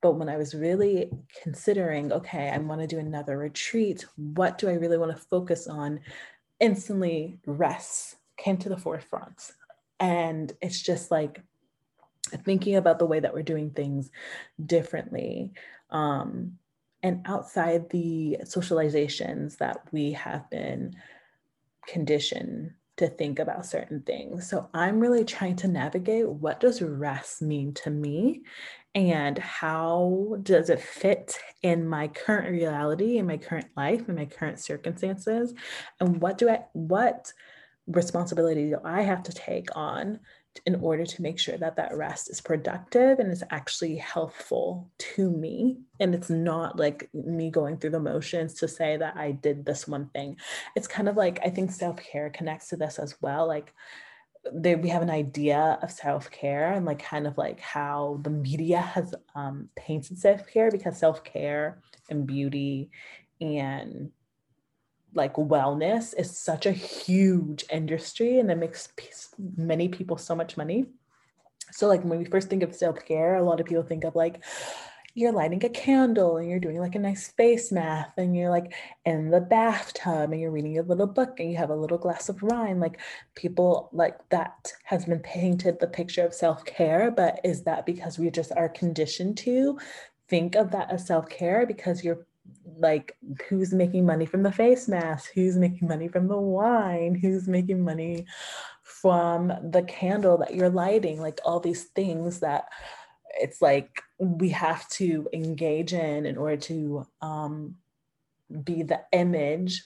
But 0.00 0.12
when 0.12 0.28
I 0.28 0.36
was 0.36 0.54
really 0.54 1.10
considering, 1.42 2.12
okay, 2.12 2.50
I 2.50 2.58
want 2.58 2.80
to 2.80 2.86
do 2.86 2.98
another 2.98 3.36
retreat, 3.36 4.04
what 4.16 4.58
do 4.58 4.68
I 4.68 4.74
really 4.74 4.98
want 4.98 5.16
to 5.16 5.22
focus 5.24 5.66
on? 5.66 6.00
Instantly, 6.60 7.38
rest 7.46 8.16
came 8.36 8.56
to 8.58 8.68
the 8.68 8.76
forefront. 8.76 9.52
And 9.98 10.52
it's 10.62 10.80
just 10.80 11.10
like 11.10 11.42
thinking 12.44 12.76
about 12.76 12.98
the 12.98 13.06
way 13.06 13.20
that 13.20 13.34
we're 13.34 13.42
doing 13.42 13.70
things 13.70 14.10
differently. 14.64 15.52
Um, 15.90 16.58
and 17.02 17.22
outside 17.26 17.90
the 17.90 18.38
socializations 18.42 19.58
that 19.58 19.82
we 19.92 20.12
have 20.12 20.48
been 20.50 20.94
conditioned 21.86 22.72
to 22.96 23.08
think 23.08 23.38
about 23.38 23.64
certain 23.64 24.02
things. 24.02 24.48
So 24.50 24.68
I'm 24.74 25.00
really 25.00 25.24
trying 25.24 25.56
to 25.56 25.68
navigate 25.68 26.28
what 26.28 26.60
does 26.60 26.82
rest 26.82 27.40
mean 27.40 27.72
to 27.74 27.90
me 27.90 28.42
and 28.98 29.38
how 29.38 30.36
does 30.42 30.70
it 30.70 30.80
fit 30.80 31.38
in 31.62 31.88
my 31.88 32.08
current 32.08 32.50
reality 32.50 33.18
in 33.18 33.26
my 33.26 33.36
current 33.36 33.68
life 33.76 34.08
in 34.08 34.16
my 34.16 34.26
current 34.26 34.58
circumstances? 34.58 35.54
And 36.00 36.20
what 36.20 36.36
do 36.36 36.48
I 36.48 36.64
what 36.72 37.32
responsibility 37.86 38.70
do 38.70 38.78
I 38.84 39.02
have 39.02 39.22
to 39.22 39.32
take 39.32 39.74
on 39.76 40.20
in 40.66 40.74
order 40.76 41.06
to 41.06 41.22
make 41.22 41.38
sure 41.38 41.56
that 41.56 41.76
that 41.76 41.96
rest 41.96 42.28
is 42.28 42.40
productive 42.40 43.20
and 43.20 43.30
is 43.30 43.44
actually 43.50 43.96
helpful 43.96 44.90
to 44.98 45.30
me? 45.30 45.78
And 46.00 46.12
it's 46.12 46.28
not 46.28 46.76
like 46.76 47.08
me 47.14 47.50
going 47.50 47.78
through 47.78 47.90
the 47.90 48.00
motions 48.00 48.54
to 48.54 48.66
say 48.66 48.96
that 48.96 49.16
i 49.16 49.30
did 49.30 49.64
this 49.64 49.86
one 49.86 50.08
thing. 50.08 50.36
It's 50.74 50.88
kind 50.88 51.08
of 51.08 51.16
like 51.16 51.38
i 51.44 51.50
think 51.50 51.70
self-care 51.70 52.30
connects 52.30 52.68
to 52.70 52.76
this 52.76 52.98
as 52.98 53.14
well 53.20 53.46
like 53.46 53.72
there 54.52 54.78
we 54.78 54.88
have 54.88 55.02
an 55.02 55.10
idea 55.10 55.78
of 55.82 55.90
self-care 55.90 56.72
and 56.72 56.86
like 56.86 57.02
kind 57.02 57.26
of 57.26 57.36
like 57.38 57.60
how 57.60 58.20
the 58.22 58.30
media 58.30 58.80
has 58.80 59.14
um, 59.34 59.68
painted 59.76 60.18
self-care 60.18 60.70
because 60.70 60.98
self-care 60.98 61.80
and 62.10 62.26
beauty 62.26 62.90
and 63.40 64.10
like 65.14 65.34
wellness 65.34 66.14
is 66.18 66.38
such 66.38 66.66
a 66.66 66.72
huge 66.72 67.64
industry 67.72 68.38
and 68.38 68.50
it 68.50 68.56
makes 68.56 68.88
many 69.56 69.88
people 69.88 70.16
so 70.16 70.34
much 70.34 70.56
money. 70.56 70.86
So 71.70 71.86
like 71.86 72.02
when 72.02 72.18
we 72.18 72.24
first 72.24 72.48
think 72.48 72.62
of 72.62 72.74
self-care, 72.74 73.36
a 73.36 73.42
lot 73.42 73.60
of 73.60 73.66
people 73.66 73.82
think 73.82 74.04
of 74.04 74.14
like 74.14 74.42
you're 75.18 75.32
lighting 75.32 75.64
a 75.64 75.68
candle 75.68 76.36
and 76.36 76.48
you're 76.48 76.60
doing 76.60 76.78
like 76.78 76.94
a 76.94 76.98
nice 76.98 77.26
face 77.26 77.72
mask 77.72 78.10
and 78.16 78.36
you're 78.36 78.50
like 78.50 78.72
in 79.04 79.30
the 79.30 79.40
bathtub 79.40 80.30
and 80.30 80.40
you're 80.40 80.52
reading 80.52 80.78
a 80.78 80.82
little 80.82 81.08
book 81.08 81.40
and 81.40 81.50
you 81.50 81.56
have 81.56 81.70
a 81.70 81.76
little 81.76 81.98
glass 81.98 82.28
of 82.28 82.40
wine. 82.40 82.78
Like 82.78 83.00
people 83.34 83.88
like 83.92 84.16
that 84.28 84.72
has 84.84 85.06
been 85.06 85.18
painted 85.18 85.80
the 85.80 85.88
picture 85.88 86.24
of 86.24 86.32
self-care 86.32 87.10
but 87.10 87.40
is 87.42 87.64
that 87.64 87.84
because 87.84 88.16
we 88.16 88.30
just 88.30 88.52
are 88.52 88.68
conditioned 88.68 89.36
to 89.38 89.76
think 90.28 90.54
of 90.54 90.70
that 90.70 90.92
as 90.92 91.08
self-care? 91.08 91.66
Because 91.66 92.04
you're 92.04 92.24
like 92.76 93.16
who's 93.48 93.74
making 93.74 94.06
money 94.06 94.24
from 94.24 94.42
the 94.42 94.52
face 94.52 94.88
mask 94.88 95.30
who's 95.34 95.56
making 95.56 95.88
money 95.88 96.06
from 96.06 96.28
the 96.28 96.38
wine? 96.38 97.16
Who's 97.16 97.48
making 97.48 97.82
money 97.84 98.24
from 98.84 99.48
the 99.48 99.82
candle 99.82 100.38
that 100.38 100.54
you're 100.54 100.70
lighting? 100.70 101.20
Like 101.20 101.40
all 101.44 101.58
these 101.58 101.86
things 101.86 102.38
that 102.38 102.66
it's 103.40 103.62
like 103.62 104.02
we 104.18 104.50
have 104.50 104.88
to 104.90 105.28
engage 105.32 105.92
in 105.92 106.26
in 106.26 106.36
order 106.36 106.56
to 106.56 107.06
um, 107.22 107.76
be 108.64 108.82
the 108.82 109.00
image. 109.12 109.84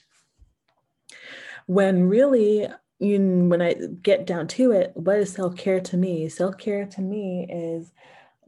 When 1.65 2.09
really 2.09 2.67
you 2.99 3.19
when 3.19 3.61
i 3.61 3.75
get 4.01 4.25
down 4.25 4.47
to 4.47 4.71
it 4.71 4.91
what 4.95 5.17
is 5.17 5.33
self-care 5.33 5.81
to 5.81 5.97
me? 5.97 6.29
Self-care 6.29 6.85
to 6.85 7.01
me 7.01 7.45
is 7.49 7.91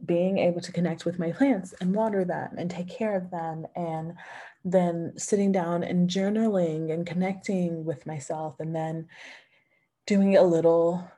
being 0.04 0.38
able 0.38 0.60
to 0.60 0.72
connect 0.72 1.04
with 1.04 1.18
my 1.18 1.32
plants 1.32 1.74
and 1.80 1.94
water 1.94 2.24
them 2.24 2.54
and 2.58 2.70
take 2.70 2.88
care 2.88 3.16
of 3.16 3.30
them 3.30 3.66
and 3.74 4.14
then 4.64 5.12
sitting 5.16 5.52
down 5.52 5.82
and 5.82 6.10
journaling 6.10 6.92
and 6.92 7.06
connecting 7.06 7.84
with 7.84 8.06
myself 8.06 8.60
and 8.60 8.74
then 8.74 9.08
doing 10.06 10.36
a 10.36 10.42
little 10.42 11.08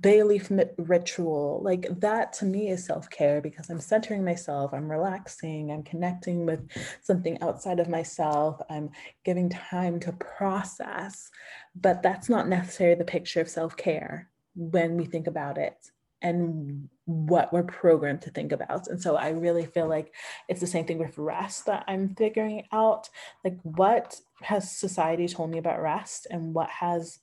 bay 0.00 0.22
leaf 0.22 0.50
ritual 0.78 1.60
like 1.62 1.86
that 2.00 2.32
to 2.32 2.44
me 2.44 2.68
is 2.68 2.84
self-care 2.84 3.40
because 3.40 3.70
i'm 3.70 3.80
centering 3.80 4.24
myself 4.24 4.72
i'm 4.72 4.90
relaxing 4.90 5.70
i'm 5.70 5.82
connecting 5.82 6.46
with 6.46 6.60
something 7.02 7.40
outside 7.42 7.78
of 7.78 7.88
myself 7.88 8.60
i'm 8.70 8.90
giving 9.24 9.48
time 9.48 10.00
to 10.00 10.12
process 10.12 11.30
but 11.74 12.02
that's 12.02 12.28
not 12.28 12.48
necessarily 12.48 12.96
the 12.96 13.04
picture 13.04 13.40
of 13.40 13.48
self-care 13.48 14.28
when 14.56 14.96
we 14.96 15.04
think 15.04 15.26
about 15.26 15.58
it 15.58 15.76
and 16.24 16.88
what 17.04 17.52
we're 17.52 17.62
programmed 17.62 18.22
to 18.22 18.30
think 18.30 18.50
about. 18.50 18.88
And 18.88 19.00
so 19.00 19.14
I 19.14 19.28
really 19.28 19.66
feel 19.66 19.86
like 19.86 20.14
it's 20.48 20.60
the 20.60 20.66
same 20.66 20.86
thing 20.86 20.98
with 20.98 21.18
rest 21.18 21.66
that 21.66 21.84
I'm 21.86 22.14
figuring 22.14 22.64
out. 22.72 23.10
Like, 23.44 23.58
what 23.62 24.18
has 24.40 24.74
society 24.74 25.28
told 25.28 25.50
me 25.50 25.58
about 25.58 25.82
rest, 25.82 26.26
and 26.30 26.54
what 26.54 26.70
has 26.70 27.18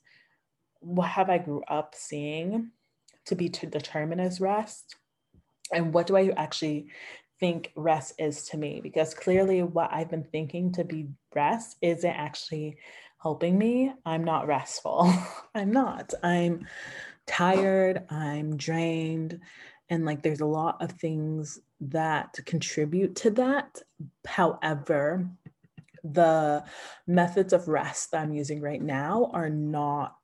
what 0.82 1.08
have 1.08 1.30
I 1.30 1.38
grew 1.38 1.62
up 1.68 1.94
seeing 1.96 2.70
to 3.26 3.34
be 3.34 3.48
to 3.48 3.66
determine 3.66 4.20
as 4.20 4.40
rest, 4.40 4.96
and 5.72 5.94
what 5.94 6.06
do 6.06 6.16
I 6.16 6.28
actually 6.36 6.88
think 7.40 7.72
rest 7.76 8.14
is 8.18 8.46
to 8.48 8.56
me? 8.56 8.80
Because 8.82 9.14
clearly, 9.14 9.62
what 9.62 9.92
I've 9.92 10.10
been 10.10 10.24
thinking 10.24 10.72
to 10.72 10.84
be 10.84 11.08
rest 11.34 11.76
isn't 11.80 12.08
actually 12.08 12.76
helping 13.22 13.56
me. 13.56 13.92
I'm 14.04 14.24
not 14.24 14.46
restful. 14.46 15.12
I'm 15.54 15.70
not. 15.70 16.12
I'm 16.22 16.66
tired, 17.26 18.04
I'm 18.10 18.56
drained, 18.56 19.40
and 19.88 20.04
like 20.04 20.22
there's 20.22 20.40
a 20.40 20.46
lot 20.46 20.82
of 20.82 20.92
things 20.92 21.60
that 21.80 22.38
contribute 22.46 23.16
to 23.16 23.30
that. 23.30 23.80
However, 24.26 25.28
the 26.04 26.64
methods 27.06 27.52
of 27.52 27.68
rest 27.68 28.10
that 28.10 28.22
I'm 28.22 28.32
using 28.32 28.60
right 28.60 28.82
now 28.82 29.30
are 29.32 29.50
not 29.50 30.16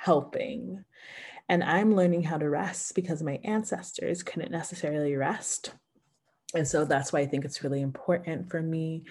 helping. 0.00 0.84
And 1.48 1.64
I'm 1.64 1.94
learning 1.94 2.22
how 2.22 2.38
to 2.38 2.48
rest 2.48 2.94
because 2.94 3.22
my 3.22 3.40
ancestors 3.44 4.22
couldn't 4.22 4.52
necessarily 4.52 5.16
rest. 5.16 5.72
And 6.54 6.66
so 6.66 6.84
that's 6.84 7.12
why 7.12 7.20
I 7.20 7.26
think 7.26 7.44
it's 7.44 7.64
really 7.64 7.80
important 7.80 8.50
for 8.50 8.62
me 8.62 9.04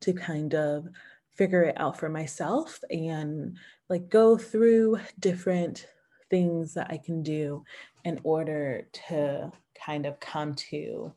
to 0.00 0.12
kind 0.12 0.54
of 0.54 0.88
figure 1.36 1.62
it 1.62 1.78
out 1.78 1.98
for 1.98 2.08
myself 2.08 2.80
and 2.90 3.56
like 3.88 4.08
go 4.08 4.36
through 4.36 5.00
different 5.18 5.86
things 6.30 6.74
that 6.74 6.88
I 6.90 6.96
can 6.96 7.22
do 7.22 7.64
in 8.04 8.20
order 8.22 8.86
to 9.08 9.52
kind 9.84 10.06
of 10.06 10.20
come 10.20 10.54
to 10.54 11.12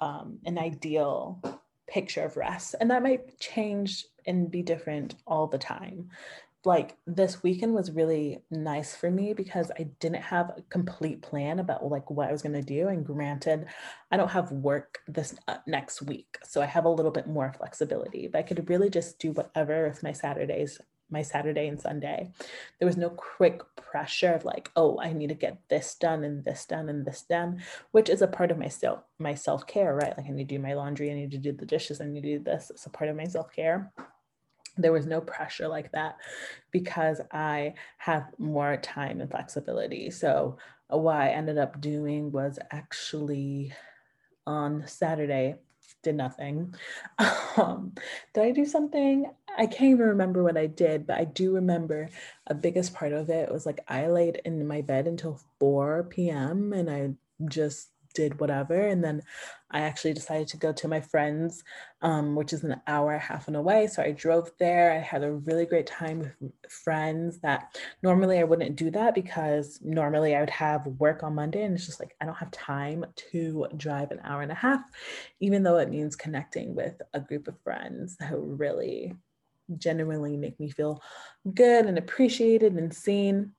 um, 0.00 0.38
an 0.44 0.58
ideal 0.58 1.40
picture 1.86 2.24
of 2.24 2.36
rest. 2.36 2.74
And 2.80 2.90
that 2.90 3.02
might 3.02 3.38
change 3.38 4.06
and 4.26 4.50
be 4.50 4.62
different 4.62 5.16
all 5.26 5.46
the 5.46 5.58
time 5.58 6.10
like 6.64 6.96
this 7.06 7.42
weekend 7.42 7.74
was 7.74 7.90
really 7.90 8.42
nice 8.50 8.94
for 8.96 9.10
me 9.10 9.34
because 9.34 9.70
I 9.78 9.84
didn't 10.00 10.22
have 10.22 10.50
a 10.56 10.62
complete 10.70 11.22
plan 11.22 11.58
about 11.58 11.84
like 11.84 12.10
what 12.10 12.28
I 12.28 12.32
was 12.32 12.42
going 12.42 12.54
to 12.54 12.62
do 12.62 12.88
and 12.88 13.04
granted 13.04 13.66
I 14.10 14.16
don't 14.16 14.30
have 14.30 14.50
work 14.50 15.00
this 15.06 15.34
uh, 15.48 15.58
next 15.66 16.02
week 16.02 16.38
so 16.42 16.62
I 16.62 16.66
have 16.66 16.84
a 16.84 16.90
little 16.90 17.10
bit 17.10 17.26
more 17.26 17.52
flexibility 17.52 18.28
but 18.28 18.38
I 18.38 18.42
could 18.42 18.68
really 18.68 18.90
just 18.90 19.18
do 19.18 19.32
whatever 19.32 19.88
with 19.88 20.02
my 20.02 20.12
Saturdays 20.12 20.80
my 21.10 21.22
Saturday 21.22 21.68
and 21.68 21.80
Sunday. 21.80 22.32
There 22.78 22.86
was 22.86 22.96
no 22.96 23.10
quick 23.10 23.60
pressure 23.76 24.32
of 24.32 24.44
like 24.44 24.70
oh 24.74 24.98
I 25.00 25.12
need 25.12 25.28
to 25.28 25.34
get 25.34 25.58
this 25.68 25.94
done 25.94 26.24
and 26.24 26.44
this 26.44 26.64
done 26.64 26.88
and 26.88 27.04
this 27.04 27.22
done 27.22 27.62
which 27.92 28.08
is 28.08 28.22
a 28.22 28.26
part 28.26 28.50
of 28.50 28.58
my 28.58 28.68
self 28.68 29.00
my 29.18 29.34
self-care 29.34 29.94
right? 29.94 30.16
Like 30.16 30.26
I 30.26 30.30
need 30.30 30.48
to 30.48 30.56
do 30.56 30.62
my 30.62 30.74
laundry 30.74 31.10
I 31.10 31.14
need 31.14 31.30
to 31.32 31.38
do 31.38 31.52
the 31.52 31.66
dishes 31.66 32.00
I 32.00 32.06
need 32.06 32.22
to 32.22 32.38
do 32.38 32.44
this 32.44 32.70
it's 32.70 32.86
a 32.86 32.90
part 32.90 33.10
of 33.10 33.16
my 33.16 33.24
self-care 33.24 33.92
there 34.76 34.92
was 34.92 35.06
no 35.06 35.20
pressure 35.20 35.68
like 35.68 35.92
that 35.92 36.16
because 36.70 37.20
I 37.30 37.74
have 37.98 38.26
more 38.38 38.76
time 38.76 39.20
and 39.20 39.30
flexibility. 39.30 40.10
So, 40.10 40.58
uh, 40.92 40.98
what 40.98 41.16
I 41.16 41.30
ended 41.30 41.58
up 41.58 41.80
doing 41.80 42.32
was 42.32 42.58
actually 42.70 43.72
on 44.46 44.86
Saturday, 44.86 45.56
did 46.02 46.16
nothing. 46.16 46.74
Um, 47.56 47.92
did 48.34 48.42
I 48.42 48.50
do 48.50 48.64
something? 48.64 49.30
I 49.56 49.66
can't 49.66 49.92
even 49.92 50.08
remember 50.08 50.42
what 50.42 50.56
I 50.56 50.66
did, 50.66 51.06
but 51.06 51.18
I 51.18 51.24
do 51.24 51.54
remember 51.54 52.08
a 52.48 52.52
biggest 52.54 52.92
part 52.94 53.12
of 53.12 53.30
it 53.30 53.48
was 53.52 53.64
like 53.64 53.78
I 53.86 54.08
laid 54.08 54.42
in 54.44 54.66
my 54.66 54.80
bed 54.80 55.06
until 55.06 55.40
4 55.60 56.02
p.m. 56.10 56.72
and 56.72 56.90
I 56.90 57.10
just 57.48 57.90
did 58.14 58.40
whatever. 58.40 58.86
And 58.86 59.02
then 59.02 59.22
I 59.70 59.80
actually 59.80 60.14
decided 60.14 60.48
to 60.48 60.56
go 60.56 60.72
to 60.72 60.88
my 60.88 61.00
friend's, 61.00 61.64
um, 62.00 62.36
which 62.36 62.52
is 62.52 62.62
an 62.62 62.80
hour 62.86 63.12
and 63.12 63.20
a 63.20 63.24
half 63.24 63.48
and 63.48 63.56
away. 63.56 63.88
So 63.88 64.02
I 64.02 64.12
drove 64.12 64.50
there. 64.58 64.92
I 64.92 64.98
had 64.98 65.24
a 65.24 65.32
really 65.32 65.66
great 65.66 65.86
time 65.86 66.20
with 66.20 66.52
friends 66.68 67.40
that 67.40 67.76
normally 68.02 68.38
I 68.38 68.44
wouldn't 68.44 68.76
do 68.76 68.90
that 68.92 69.14
because 69.14 69.80
normally 69.82 70.36
I 70.36 70.40
would 70.40 70.50
have 70.50 70.86
work 70.86 71.22
on 71.22 71.34
Monday. 71.34 71.64
And 71.64 71.74
it's 71.74 71.86
just 71.86 72.00
like, 72.00 72.14
I 72.20 72.24
don't 72.24 72.36
have 72.36 72.52
time 72.52 73.04
to 73.32 73.66
drive 73.76 74.12
an 74.12 74.20
hour 74.24 74.42
and 74.42 74.52
a 74.52 74.56
half, 74.56 74.80
even 75.40 75.62
though 75.62 75.78
it 75.78 75.90
means 75.90 76.14
connecting 76.14 76.74
with 76.74 77.00
a 77.12 77.20
group 77.20 77.48
of 77.48 77.60
friends 77.62 78.16
who 78.28 78.36
really 78.36 79.14
genuinely 79.78 80.36
make 80.36 80.58
me 80.60 80.70
feel 80.70 81.02
good 81.54 81.86
and 81.86 81.98
appreciated 81.98 82.74
and 82.74 82.94
seen. 82.94 83.52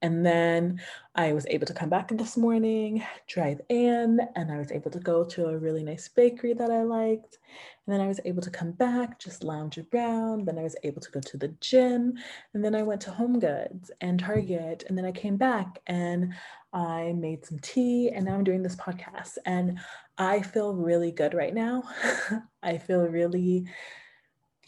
And 0.00 0.24
then 0.24 0.80
I 1.14 1.32
was 1.32 1.46
able 1.48 1.66
to 1.66 1.74
come 1.74 1.88
back 1.88 2.08
this 2.08 2.36
morning, 2.36 3.04
drive 3.26 3.60
in, 3.68 4.20
and 4.36 4.52
I 4.52 4.58
was 4.58 4.70
able 4.70 4.92
to 4.92 5.00
go 5.00 5.24
to 5.24 5.46
a 5.46 5.58
really 5.58 5.82
nice 5.82 6.06
bakery 6.06 6.52
that 6.54 6.70
I 6.70 6.82
liked. 6.82 7.38
And 7.86 7.94
then 7.94 8.00
I 8.00 8.06
was 8.06 8.20
able 8.24 8.42
to 8.42 8.50
come 8.50 8.72
back, 8.72 9.18
just 9.18 9.42
lounge 9.42 9.78
around. 9.78 10.46
Then 10.46 10.58
I 10.58 10.62
was 10.62 10.76
able 10.84 11.00
to 11.00 11.10
go 11.10 11.20
to 11.20 11.36
the 11.36 11.48
gym. 11.60 12.14
And 12.54 12.64
then 12.64 12.76
I 12.76 12.82
went 12.82 13.00
to 13.02 13.10
Home 13.10 13.40
Goods 13.40 13.90
and 14.00 14.20
Target. 14.20 14.84
And 14.88 14.96
then 14.96 15.04
I 15.04 15.10
came 15.10 15.36
back 15.36 15.80
and 15.88 16.34
I 16.72 17.12
made 17.16 17.44
some 17.44 17.58
tea. 17.58 18.10
And 18.10 18.26
now 18.26 18.34
I'm 18.34 18.44
doing 18.44 18.62
this 18.62 18.76
podcast. 18.76 19.38
And 19.46 19.80
I 20.16 20.42
feel 20.42 20.74
really 20.74 21.10
good 21.10 21.34
right 21.34 21.54
now. 21.54 21.82
I 22.62 22.78
feel 22.78 23.00
really 23.00 23.66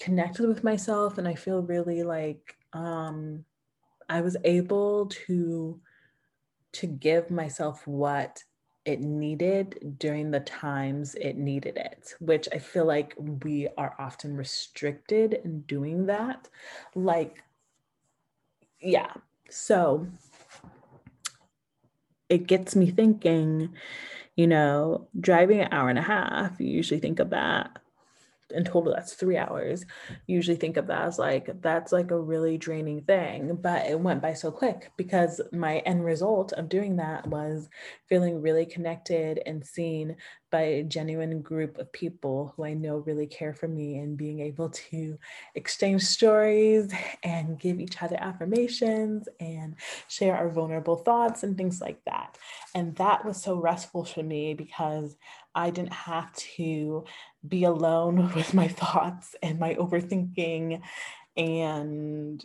connected 0.00 0.48
with 0.48 0.64
myself. 0.64 1.18
And 1.18 1.28
I 1.28 1.34
feel 1.34 1.62
really 1.62 2.02
like, 2.02 2.56
um, 2.72 3.44
I 4.10 4.20
was 4.20 4.36
able 4.44 5.06
to 5.26 5.80
to 6.72 6.86
give 6.86 7.30
myself 7.30 7.86
what 7.86 8.44
it 8.84 9.00
needed 9.00 9.96
during 9.98 10.30
the 10.30 10.40
times 10.40 11.14
it 11.14 11.36
needed 11.36 11.76
it, 11.76 12.14
which 12.20 12.48
I 12.52 12.58
feel 12.58 12.84
like 12.84 13.14
we 13.18 13.68
are 13.76 13.94
often 13.98 14.36
restricted 14.36 15.34
in 15.44 15.62
doing 15.62 16.06
that. 16.06 16.48
Like, 16.94 17.42
yeah. 18.80 19.12
So 19.48 20.06
it 22.28 22.46
gets 22.46 22.74
me 22.74 22.90
thinking, 22.90 23.74
you 24.36 24.46
know, 24.46 25.08
driving 25.18 25.60
an 25.60 25.72
hour 25.72 25.88
and 25.88 25.98
a 25.98 26.02
half, 26.02 26.60
you 26.60 26.68
usually 26.68 27.00
think 27.00 27.18
of 27.18 27.30
that 27.30 27.79
in 28.50 28.64
total 28.64 28.92
that's 28.94 29.14
three 29.14 29.36
hours. 29.36 29.84
Usually 30.26 30.56
think 30.56 30.76
of 30.76 30.86
that 30.88 31.02
as 31.06 31.18
like 31.18 31.50
that's 31.60 31.92
like 31.92 32.10
a 32.10 32.20
really 32.20 32.58
draining 32.58 33.02
thing 33.02 33.56
but 33.56 33.86
it 33.86 33.98
went 34.00 34.22
by 34.22 34.34
so 34.34 34.50
quick 34.50 34.90
because 34.96 35.40
my 35.52 35.78
end 35.78 36.04
result 36.04 36.52
of 36.52 36.68
doing 36.68 36.96
that 36.96 37.26
was 37.26 37.68
feeling 38.06 38.40
really 38.42 38.66
connected 38.66 39.40
and 39.46 39.64
seen 39.66 40.16
by 40.50 40.62
a 40.62 40.82
genuine 40.82 41.40
group 41.42 41.78
of 41.78 41.92
people 41.92 42.52
who 42.56 42.64
I 42.64 42.74
know 42.74 42.98
really 42.98 43.26
care 43.26 43.54
for 43.54 43.68
me 43.68 43.98
and 43.98 44.16
being 44.16 44.40
able 44.40 44.70
to 44.70 45.18
exchange 45.54 46.02
stories 46.02 46.92
and 47.22 47.58
give 47.58 47.80
each 47.80 48.02
other 48.02 48.16
affirmations 48.18 49.28
and 49.38 49.76
share 50.08 50.36
our 50.36 50.48
vulnerable 50.48 50.96
thoughts 50.96 51.42
and 51.42 51.56
things 51.56 51.80
like 51.80 52.04
that. 52.04 52.36
And 52.74 52.96
that 52.96 53.24
was 53.24 53.40
so 53.40 53.56
restful 53.56 54.04
for 54.04 54.22
me 54.22 54.54
because 54.54 55.16
I 55.54 55.70
didn't 55.70 55.92
have 55.92 56.32
to 56.56 57.04
be 57.46 57.64
alone 57.64 58.32
with 58.34 58.54
my 58.54 58.68
thoughts 58.68 59.34
and 59.42 59.58
my 59.58 59.74
overthinking 59.74 60.82
and 61.36 62.44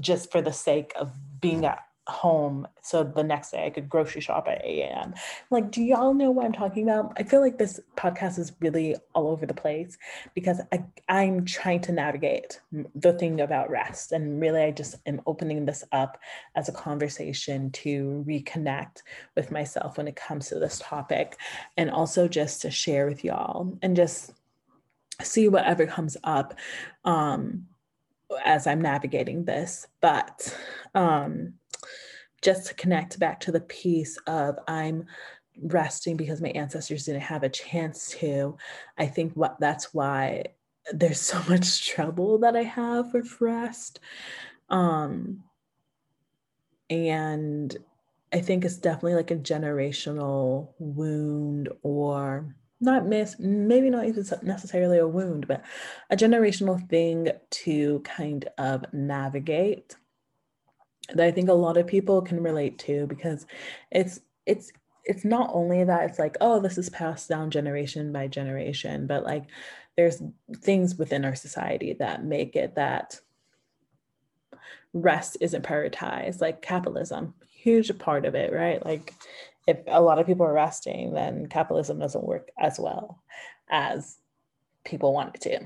just 0.00 0.30
for 0.30 0.42
the 0.42 0.52
sake 0.52 0.92
of 0.96 1.12
being 1.40 1.64
at 1.64 1.87
home 2.08 2.66
so 2.82 3.04
the 3.04 3.22
next 3.22 3.50
day 3.50 3.66
I 3.66 3.70
could 3.70 3.88
grocery 3.88 4.22
shop 4.22 4.48
at 4.48 4.62
8 4.64 4.80
a.m. 4.80 5.14
Like, 5.50 5.70
do 5.70 5.82
y'all 5.82 6.14
know 6.14 6.30
what 6.30 6.46
I'm 6.46 6.52
talking 6.52 6.88
about? 6.88 7.12
I 7.18 7.22
feel 7.22 7.40
like 7.40 7.58
this 7.58 7.80
podcast 7.96 8.38
is 8.38 8.52
really 8.60 8.96
all 9.14 9.28
over 9.28 9.44
the 9.44 9.54
place 9.54 9.98
because 10.34 10.60
I, 10.72 10.84
I'm 11.08 11.44
trying 11.44 11.82
to 11.82 11.92
navigate 11.92 12.60
the 12.94 13.12
thing 13.12 13.42
about 13.42 13.68
rest. 13.70 14.12
And 14.12 14.40
really, 14.40 14.62
I 14.62 14.70
just 14.70 14.96
am 15.06 15.20
opening 15.26 15.66
this 15.66 15.84
up 15.92 16.18
as 16.56 16.68
a 16.68 16.72
conversation 16.72 17.70
to 17.72 18.24
reconnect 18.26 19.02
with 19.36 19.50
myself 19.50 19.98
when 19.98 20.08
it 20.08 20.16
comes 20.16 20.48
to 20.48 20.58
this 20.58 20.80
topic 20.82 21.36
and 21.76 21.90
also 21.90 22.26
just 22.26 22.62
to 22.62 22.70
share 22.70 23.06
with 23.06 23.22
y'all 23.22 23.76
and 23.82 23.94
just 23.94 24.32
see 25.22 25.48
whatever 25.48 25.86
comes 25.86 26.16
up 26.24 26.54
um, 27.04 27.66
as 28.44 28.66
I'm 28.66 28.80
navigating 28.80 29.44
this. 29.44 29.86
But, 30.00 30.56
um, 30.94 31.54
just 32.42 32.66
to 32.66 32.74
connect 32.74 33.18
back 33.18 33.40
to 33.40 33.52
the 33.52 33.60
piece 33.60 34.16
of 34.26 34.58
I'm 34.68 35.06
resting 35.62 36.16
because 36.16 36.40
my 36.40 36.50
ancestors 36.50 37.04
didn't 37.04 37.22
have 37.22 37.42
a 37.42 37.48
chance 37.48 38.10
to. 38.18 38.56
I 38.96 39.06
think 39.06 39.32
what 39.34 39.58
that's 39.58 39.92
why 39.92 40.44
there's 40.92 41.20
so 41.20 41.42
much 41.48 41.88
trouble 41.88 42.38
that 42.38 42.56
I 42.56 42.62
have 42.62 43.12
with 43.12 43.40
rest. 43.40 44.00
Um, 44.70 45.42
and 46.90 47.76
I 48.32 48.40
think 48.40 48.64
it's 48.64 48.76
definitely 48.76 49.14
like 49.14 49.30
a 49.30 49.36
generational 49.36 50.68
wound 50.78 51.70
or 51.82 52.54
not 52.80 53.06
miss 53.06 53.36
maybe 53.40 53.90
not 53.90 54.06
even 54.06 54.24
necessarily 54.42 54.98
a 54.98 55.06
wound 55.06 55.48
but 55.48 55.64
a 56.10 56.16
generational 56.16 56.86
thing 56.88 57.28
to 57.50 58.00
kind 58.00 58.48
of 58.56 58.84
navigate 58.92 59.96
that 61.14 61.26
I 61.26 61.30
think 61.30 61.48
a 61.48 61.54
lot 61.54 61.76
of 61.76 61.86
people 61.86 62.22
can 62.22 62.42
relate 62.42 62.78
to 62.80 63.06
because 63.06 63.46
it's 63.90 64.20
it's 64.46 64.72
it's 65.04 65.24
not 65.24 65.50
only 65.52 65.84
that 65.84 66.08
it's 66.08 66.18
like 66.18 66.36
oh 66.40 66.60
this 66.60 66.78
is 66.78 66.90
passed 66.90 67.28
down 67.28 67.50
generation 67.50 68.12
by 68.12 68.26
generation 68.26 69.06
but 69.06 69.24
like 69.24 69.44
there's 69.96 70.22
things 70.56 70.96
within 70.96 71.24
our 71.24 71.34
society 71.34 71.94
that 71.98 72.24
make 72.24 72.56
it 72.56 72.74
that 72.74 73.20
rest 74.92 75.36
isn't 75.40 75.64
prioritized 75.64 76.40
like 76.40 76.62
capitalism 76.62 77.34
huge 77.46 77.96
part 77.98 78.24
of 78.24 78.34
it 78.34 78.52
right? 78.52 78.84
Like 78.84 79.14
if 79.66 79.78
a 79.86 80.00
lot 80.00 80.18
of 80.18 80.26
people 80.26 80.46
are 80.46 80.52
resting 80.52 81.12
then 81.14 81.46
capitalism 81.46 81.98
doesn't 81.98 82.24
work 82.24 82.50
as 82.58 82.78
well 82.78 83.22
as 83.70 84.18
people 84.84 85.12
want 85.12 85.34
it 85.34 85.40
to 85.42 85.60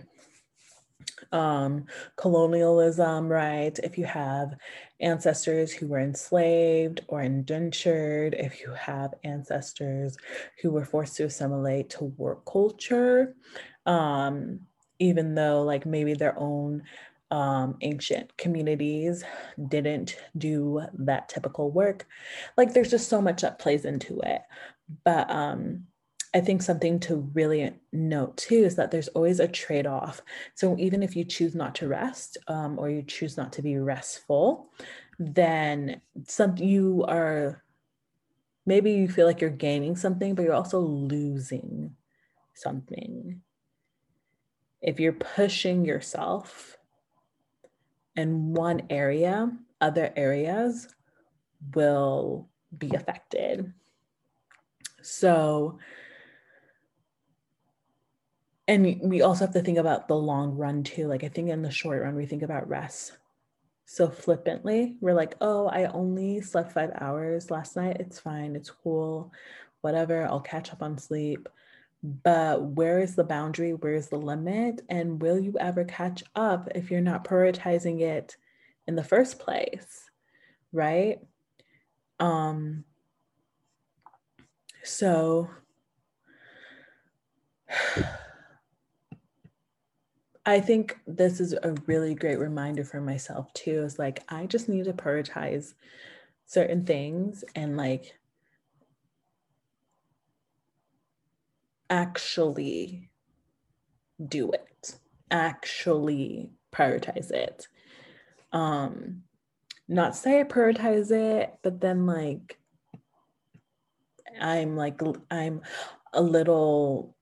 um, 1.32 1.86
colonialism, 2.16 3.28
right? 3.28 3.78
If 3.82 3.98
you 3.98 4.04
have 4.04 4.56
ancestors 5.00 5.72
who 5.72 5.88
were 5.88 6.00
enslaved 6.00 7.02
or 7.08 7.22
indentured, 7.22 8.34
if 8.34 8.60
you 8.60 8.72
have 8.72 9.14
ancestors 9.24 10.16
who 10.60 10.70
were 10.70 10.84
forced 10.84 11.16
to 11.16 11.24
assimilate 11.24 11.90
to 11.90 12.04
work 12.04 12.44
culture, 12.44 13.34
um, 13.86 14.60
even 14.98 15.34
though 15.34 15.62
like 15.62 15.86
maybe 15.86 16.14
their 16.14 16.38
own 16.38 16.82
um, 17.32 17.76
ancient 17.80 18.36
communities 18.36 19.24
didn't 19.68 20.16
do 20.36 20.82
that 20.98 21.30
typical 21.30 21.70
work. 21.70 22.06
Like 22.58 22.74
there's 22.74 22.90
just 22.90 23.08
so 23.08 23.22
much 23.22 23.40
that 23.40 23.58
plays 23.58 23.86
into 23.86 24.20
it. 24.20 24.42
But 25.02 25.30
um, 25.30 25.86
I 26.34 26.40
think 26.40 26.62
something 26.62 26.98
to 27.00 27.16
really 27.34 27.74
note 27.92 28.36
too 28.38 28.64
is 28.64 28.76
that 28.76 28.90
there's 28.90 29.08
always 29.08 29.38
a 29.38 29.48
trade 29.48 29.86
off. 29.86 30.22
So 30.54 30.76
even 30.78 31.02
if 31.02 31.14
you 31.14 31.24
choose 31.24 31.54
not 31.54 31.74
to 31.76 31.88
rest 31.88 32.38
um, 32.48 32.78
or 32.78 32.88
you 32.88 33.02
choose 33.02 33.36
not 33.36 33.52
to 33.54 33.62
be 33.62 33.76
restful, 33.76 34.70
then 35.18 36.00
some 36.26 36.56
you 36.56 37.04
are 37.06 37.62
maybe 38.64 38.92
you 38.92 39.08
feel 39.08 39.26
like 39.26 39.40
you're 39.40 39.50
gaining 39.50 39.96
something, 39.96 40.34
but 40.34 40.42
you're 40.42 40.54
also 40.54 40.80
losing 40.80 41.94
something. 42.54 43.42
If 44.80 45.00
you're 45.00 45.12
pushing 45.12 45.84
yourself 45.84 46.76
in 48.16 48.54
one 48.54 48.82
area, 48.90 49.52
other 49.80 50.12
areas 50.16 50.88
will 51.74 52.48
be 52.76 52.90
affected. 52.94 53.72
So, 55.02 55.78
and 58.68 59.00
we 59.02 59.22
also 59.22 59.46
have 59.46 59.54
to 59.54 59.62
think 59.62 59.78
about 59.78 60.08
the 60.08 60.16
long 60.16 60.56
run 60.56 60.84
too. 60.84 61.08
Like, 61.08 61.24
I 61.24 61.28
think 61.28 61.48
in 61.48 61.62
the 61.62 61.70
short 61.70 62.02
run, 62.02 62.14
we 62.14 62.26
think 62.26 62.42
about 62.42 62.68
rest 62.68 63.12
so 63.84 64.08
flippantly. 64.08 64.96
We're 65.00 65.14
like, 65.14 65.34
oh, 65.40 65.66
I 65.66 65.84
only 65.86 66.40
slept 66.40 66.72
five 66.72 66.92
hours 66.98 67.50
last 67.50 67.76
night. 67.76 67.98
It's 68.00 68.18
fine. 68.18 68.56
It's 68.56 68.70
cool. 68.70 69.32
Whatever. 69.82 70.24
I'll 70.24 70.40
catch 70.40 70.72
up 70.72 70.82
on 70.82 70.96
sleep. 70.96 71.48
But 72.02 72.62
where 72.62 73.00
is 73.00 73.14
the 73.14 73.24
boundary? 73.24 73.74
Where 73.74 73.94
is 73.94 74.08
the 74.08 74.16
limit? 74.16 74.80
And 74.88 75.20
will 75.20 75.38
you 75.38 75.56
ever 75.60 75.84
catch 75.84 76.22
up 76.34 76.68
if 76.74 76.90
you're 76.90 77.00
not 77.00 77.24
prioritizing 77.24 78.00
it 78.00 78.36
in 78.86 78.94
the 78.96 79.04
first 79.04 79.38
place? 79.38 80.08
Right? 80.72 81.18
Um, 82.18 82.84
so 84.84 85.50
I 90.44 90.60
think 90.60 90.98
this 91.06 91.40
is 91.40 91.52
a 91.52 91.74
really 91.86 92.14
great 92.14 92.38
reminder 92.38 92.84
for 92.84 93.00
myself 93.00 93.52
too. 93.52 93.82
Is 93.82 93.98
like, 93.98 94.24
I 94.28 94.46
just 94.46 94.68
need 94.68 94.84
to 94.86 94.92
prioritize 94.92 95.74
certain 96.46 96.84
things 96.84 97.44
and 97.54 97.76
like 97.76 98.18
actually 101.88 103.10
do 104.28 104.50
it, 104.50 104.98
actually 105.30 106.50
prioritize 106.72 107.30
it. 107.30 107.68
Um, 108.52 109.22
not 109.88 110.16
say 110.16 110.40
I 110.40 110.44
prioritize 110.44 111.10
it, 111.10 111.54
but 111.62 111.80
then 111.80 112.06
like 112.06 112.58
I'm 114.40 114.76
like 114.76 115.00
I'm 115.30 115.62
a 116.12 116.22
little 116.22 117.14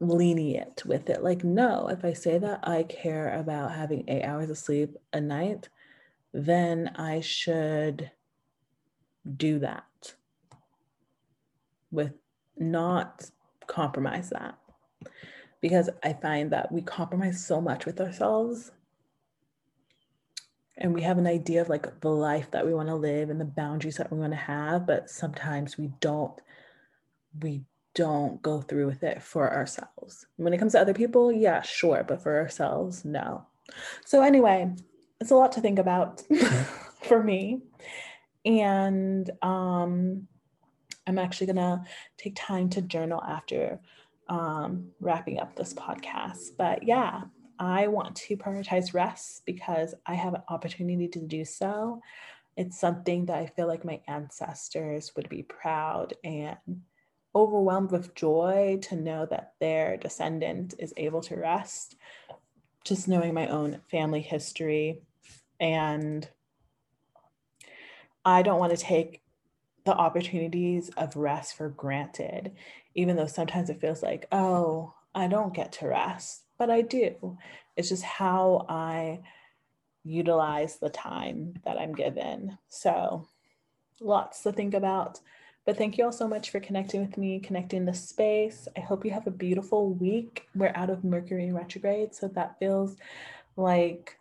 lenient 0.00 0.84
with 0.84 1.08
it. 1.08 1.22
Like, 1.22 1.44
no, 1.44 1.88
if 1.88 2.04
I 2.04 2.12
say 2.12 2.38
that 2.38 2.66
I 2.66 2.82
care 2.84 3.38
about 3.38 3.72
having 3.72 4.04
eight 4.08 4.22
hours 4.22 4.50
of 4.50 4.58
sleep 4.58 4.96
a 5.12 5.20
night, 5.20 5.68
then 6.32 6.90
I 6.96 7.20
should 7.20 8.10
do 9.36 9.58
that 9.60 10.14
with 11.90 12.12
not 12.56 13.30
compromise 13.66 14.30
that. 14.30 14.58
Because 15.60 15.88
I 16.02 16.12
find 16.12 16.50
that 16.52 16.70
we 16.70 16.82
compromise 16.82 17.44
so 17.46 17.60
much 17.60 17.86
with 17.86 18.00
ourselves 18.00 18.70
and 20.76 20.92
we 20.92 21.02
have 21.02 21.18
an 21.18 21.26
idea 21.26 21.62
of 21.62 21.68
like 21.68 22.00
the 22.00 22.10
life 22.10 22.50
that 22.50 22.66
we 22.66 22.74
want 22.74 22.88
to 22.88 22.94
live 22.94 23.30
and 23.30 23.40
the 23.40 23.44
boundaries 23.44 23.96
that 23.96 24.12
we 24.12 24.18
want 24.18 24.32
to 24.32 24.38
have, 24.38 24.86
but 24.86 25.08
sometimes 25.08 25.78
we 25.78 25.90
don't 26.00 26.38
we 27.40 27.62
don't 27.94 28.42
go 28.42 28.60
through 28.60 28.86
with 28.86 29.02
it 29.02 29.22
for 29.22 29.52
ourselves. 29.52 30.26
When 30.36 30.52
it 30.52 30.58
comes 30.58 30.72
to 30.72 30.80
other 30.80 30.94
people, 30.94 31.32
yeah, 31.32 31.62
sure, 31.62 32.04
but 32.06 32.22
for 32.22 32.36
ourselves, 32.36 33.04
no. 33.04 33.46
So, 34.04 34.22
anyway, 34.22 34.72
it's 35.20 35.30
a 35.30 35.36
lot 35.36 35.52
to 35.52 35.60
think 35.60 35.78
about 35.78 36.22
for 37.02 37.22
me. 37.22 37.62
And 38.44 39.30
um, 39.42 40.26
I'm 41.06 41.18
actually 41.18 41.46
going 41.46 41.56
to 41.56 41.82
take 42.18 42.34
time 42.36 42.68
to 42.70 42.82
journal 42.82 43.22
after 43.22 43.80
um, 44.28 44.88
wrapping 45.00 45.38
up 45.38 45.54
this 45.54 45.74
podcast. 45.74 46.50
But 46.58 46.82
yeah, 46.82 47.22
I 47.58 47.86
want 47.86 48.16
to 48.16 48.36
prioritize 48.36 48.94
rest 48.94 49.42
because 49.46 49.94
I 50.06 50.14
have 50.14 50.34
an 50.34 50.42
opportunity 50.48 51.08
to 51.08 51.20
do 51.20 51.44
so. 51.44 52.00
It's 52.56 52.78
something 52.78 53.26
that 53.26 53.38
I 53.38 53.46
feel 53.46 53.66
like 53.66 53.84
my 53.84 54.00
ancestors 54.06 55.12
would 55.16 55.28
be 55.28 55.42
proud 55.42 56.14
and 56.22 56.56
overwhelmed 57.34 57.90
with 57.90 58.14
joy 58.14 58.78
to 58.82 58.96
know 58.96 59.26
that 59.26 59.54
their 59.60 59.96
descendant 59.96 60.74
is 60.78 60.94
able 60.96 61.20
to 61.22 61.36
rest. 61.36 61.96
Just 62.84 63.08
knowing 63.08 63.34
my 63.34 63.48
own 63.48 63.80
family 63.90 64.20
history. 64.20 65.00
And 65.58 66.28
I 68.24 68.42
don't 68.42 68.58
want 68.58 68.76
to 68.76 68.82
take 68.82 69.22
the 69.84 69.94
opportunities 69.94 70.90
of 70.96 71.16
rest 71.16 71.56
for 71.56 71.68
granted, 71.68 72.52
even 72.94 73.16
though 73.16 73.26
sometimes 73.26 73.68
it 73.68 73.80
feels 73.80 74.02
like, 74.02 74.26
oh, 74.32 74.94
I 75.14 75.26
don't 75.26 75.54
get 75.54 75.72
to 75.72 75.88
rest, 75.88 76.42
but 76.58 76.70
I 76.70 76.80
do. 76.80 77.38
It's 77.76 77.88
just 77.88 78.02
how 78.02 78.66
I 78.68 79.20
utilize 80.04 80.76
the 80.76 80.90
time 80.90 81.54
that 81.64 81.78
I'm 81.78 81.94
given. 81.94 82.58
So, 82.68 83.26
lots 84.00 84.42
to 84.42 84.52
think 84.52 84.74
about. 84.74 85.20
But 85.64 85.78
thank 85.78 85.96
you 85.96 86.04
all 86.04 86.12
so 86.12 86.28
much 86.28 86.50
for 86.50 86.60
connecting 86.60 87.00
with 87.00 87.16
me, 87.16 87.40
connecting 87.40 87.84
the 87.84 87.94
space. 87.94 88.68
I 88.76 88.80
hope 88.80 89.04
you 89.04 89.10
have 89.12 89.26
a 89.26 89.30
beautiful 89.30 89.94
week. 89.94 90.46
We're 90.54 90.72
out 90.74 90.90
of 90.90 91.04
Mercury 91.04 91.52
retrograde, 91.52 92.14
so 92.14 92.28
that 92.28 92.58
feels 92.58 92.96
like 93.56 94.18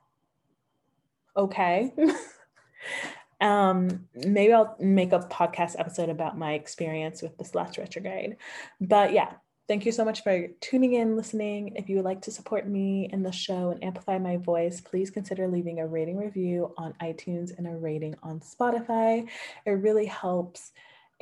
okay. 1.36 1.94
um, 3.42 4.08
maybe 4.16 4.54
I'll 4.54 4.76
make 4.80 5.12
a 5.12 5.20
podcast 5.20 5.76
episode 5.78 6.10
about 6.10 6.38
my 6.38 6.54
experience 6.54 7.22
with 7.22 7.38
this 7.38 7.56
last 7.56 7.78
retrograde. 7.78 8.38
But 8.80 9.12
yeah, 9.12 9.34
thank 9.68 9.86
you 9.86 9.92
so 9.92 10.06
much 10.06 10.24
for 10.24 10.48
tuning 10.62 10.94
in, 10.94 11.18
listening. 11.18 11.76
If 11.76 11.90
you 11.90 11.98
would 11.98 12.06
like 12.06 12.22
to 12.22 12.32
support 12.32 12.68
me 12.68 13.10
in 13.12 13.22
the 13.22 13.32
show 13.34 13.72
and 13.72 13.84
amplify 13.84 14.18
my 14.18 14.38
voice, 14.38 14.80
please 14.80 15.10
consider 15.10 15.48
leaving 15.48 15.80
a 15.80 15.88
rating 15.88 16.18
review 16.18 16.74
on 16.78 16.94
iTunes 17.02 17.58
and 17.58 17.68
a 17.68 17.72
rating 17.72 18.16
on 18.24 18.40
Spotify. 18.40 19.28
It 19.66 19.72
really 19.72 20.06
helps 20.06 20.72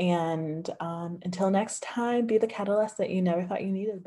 and 0.02 0.68
um, 0.80 1.20
until 1.24 1.52
next 1.52 1.84
time, 1.84 2.26
be 2.26 2.40
the 2.40 2.48
catalyst 2.48 2.98
that 2.98 3.12
you 3.12 3.22
never 3.22 3.44
thought 3.44 3.62
you 3.62 3.72
needed. 3.72 4.04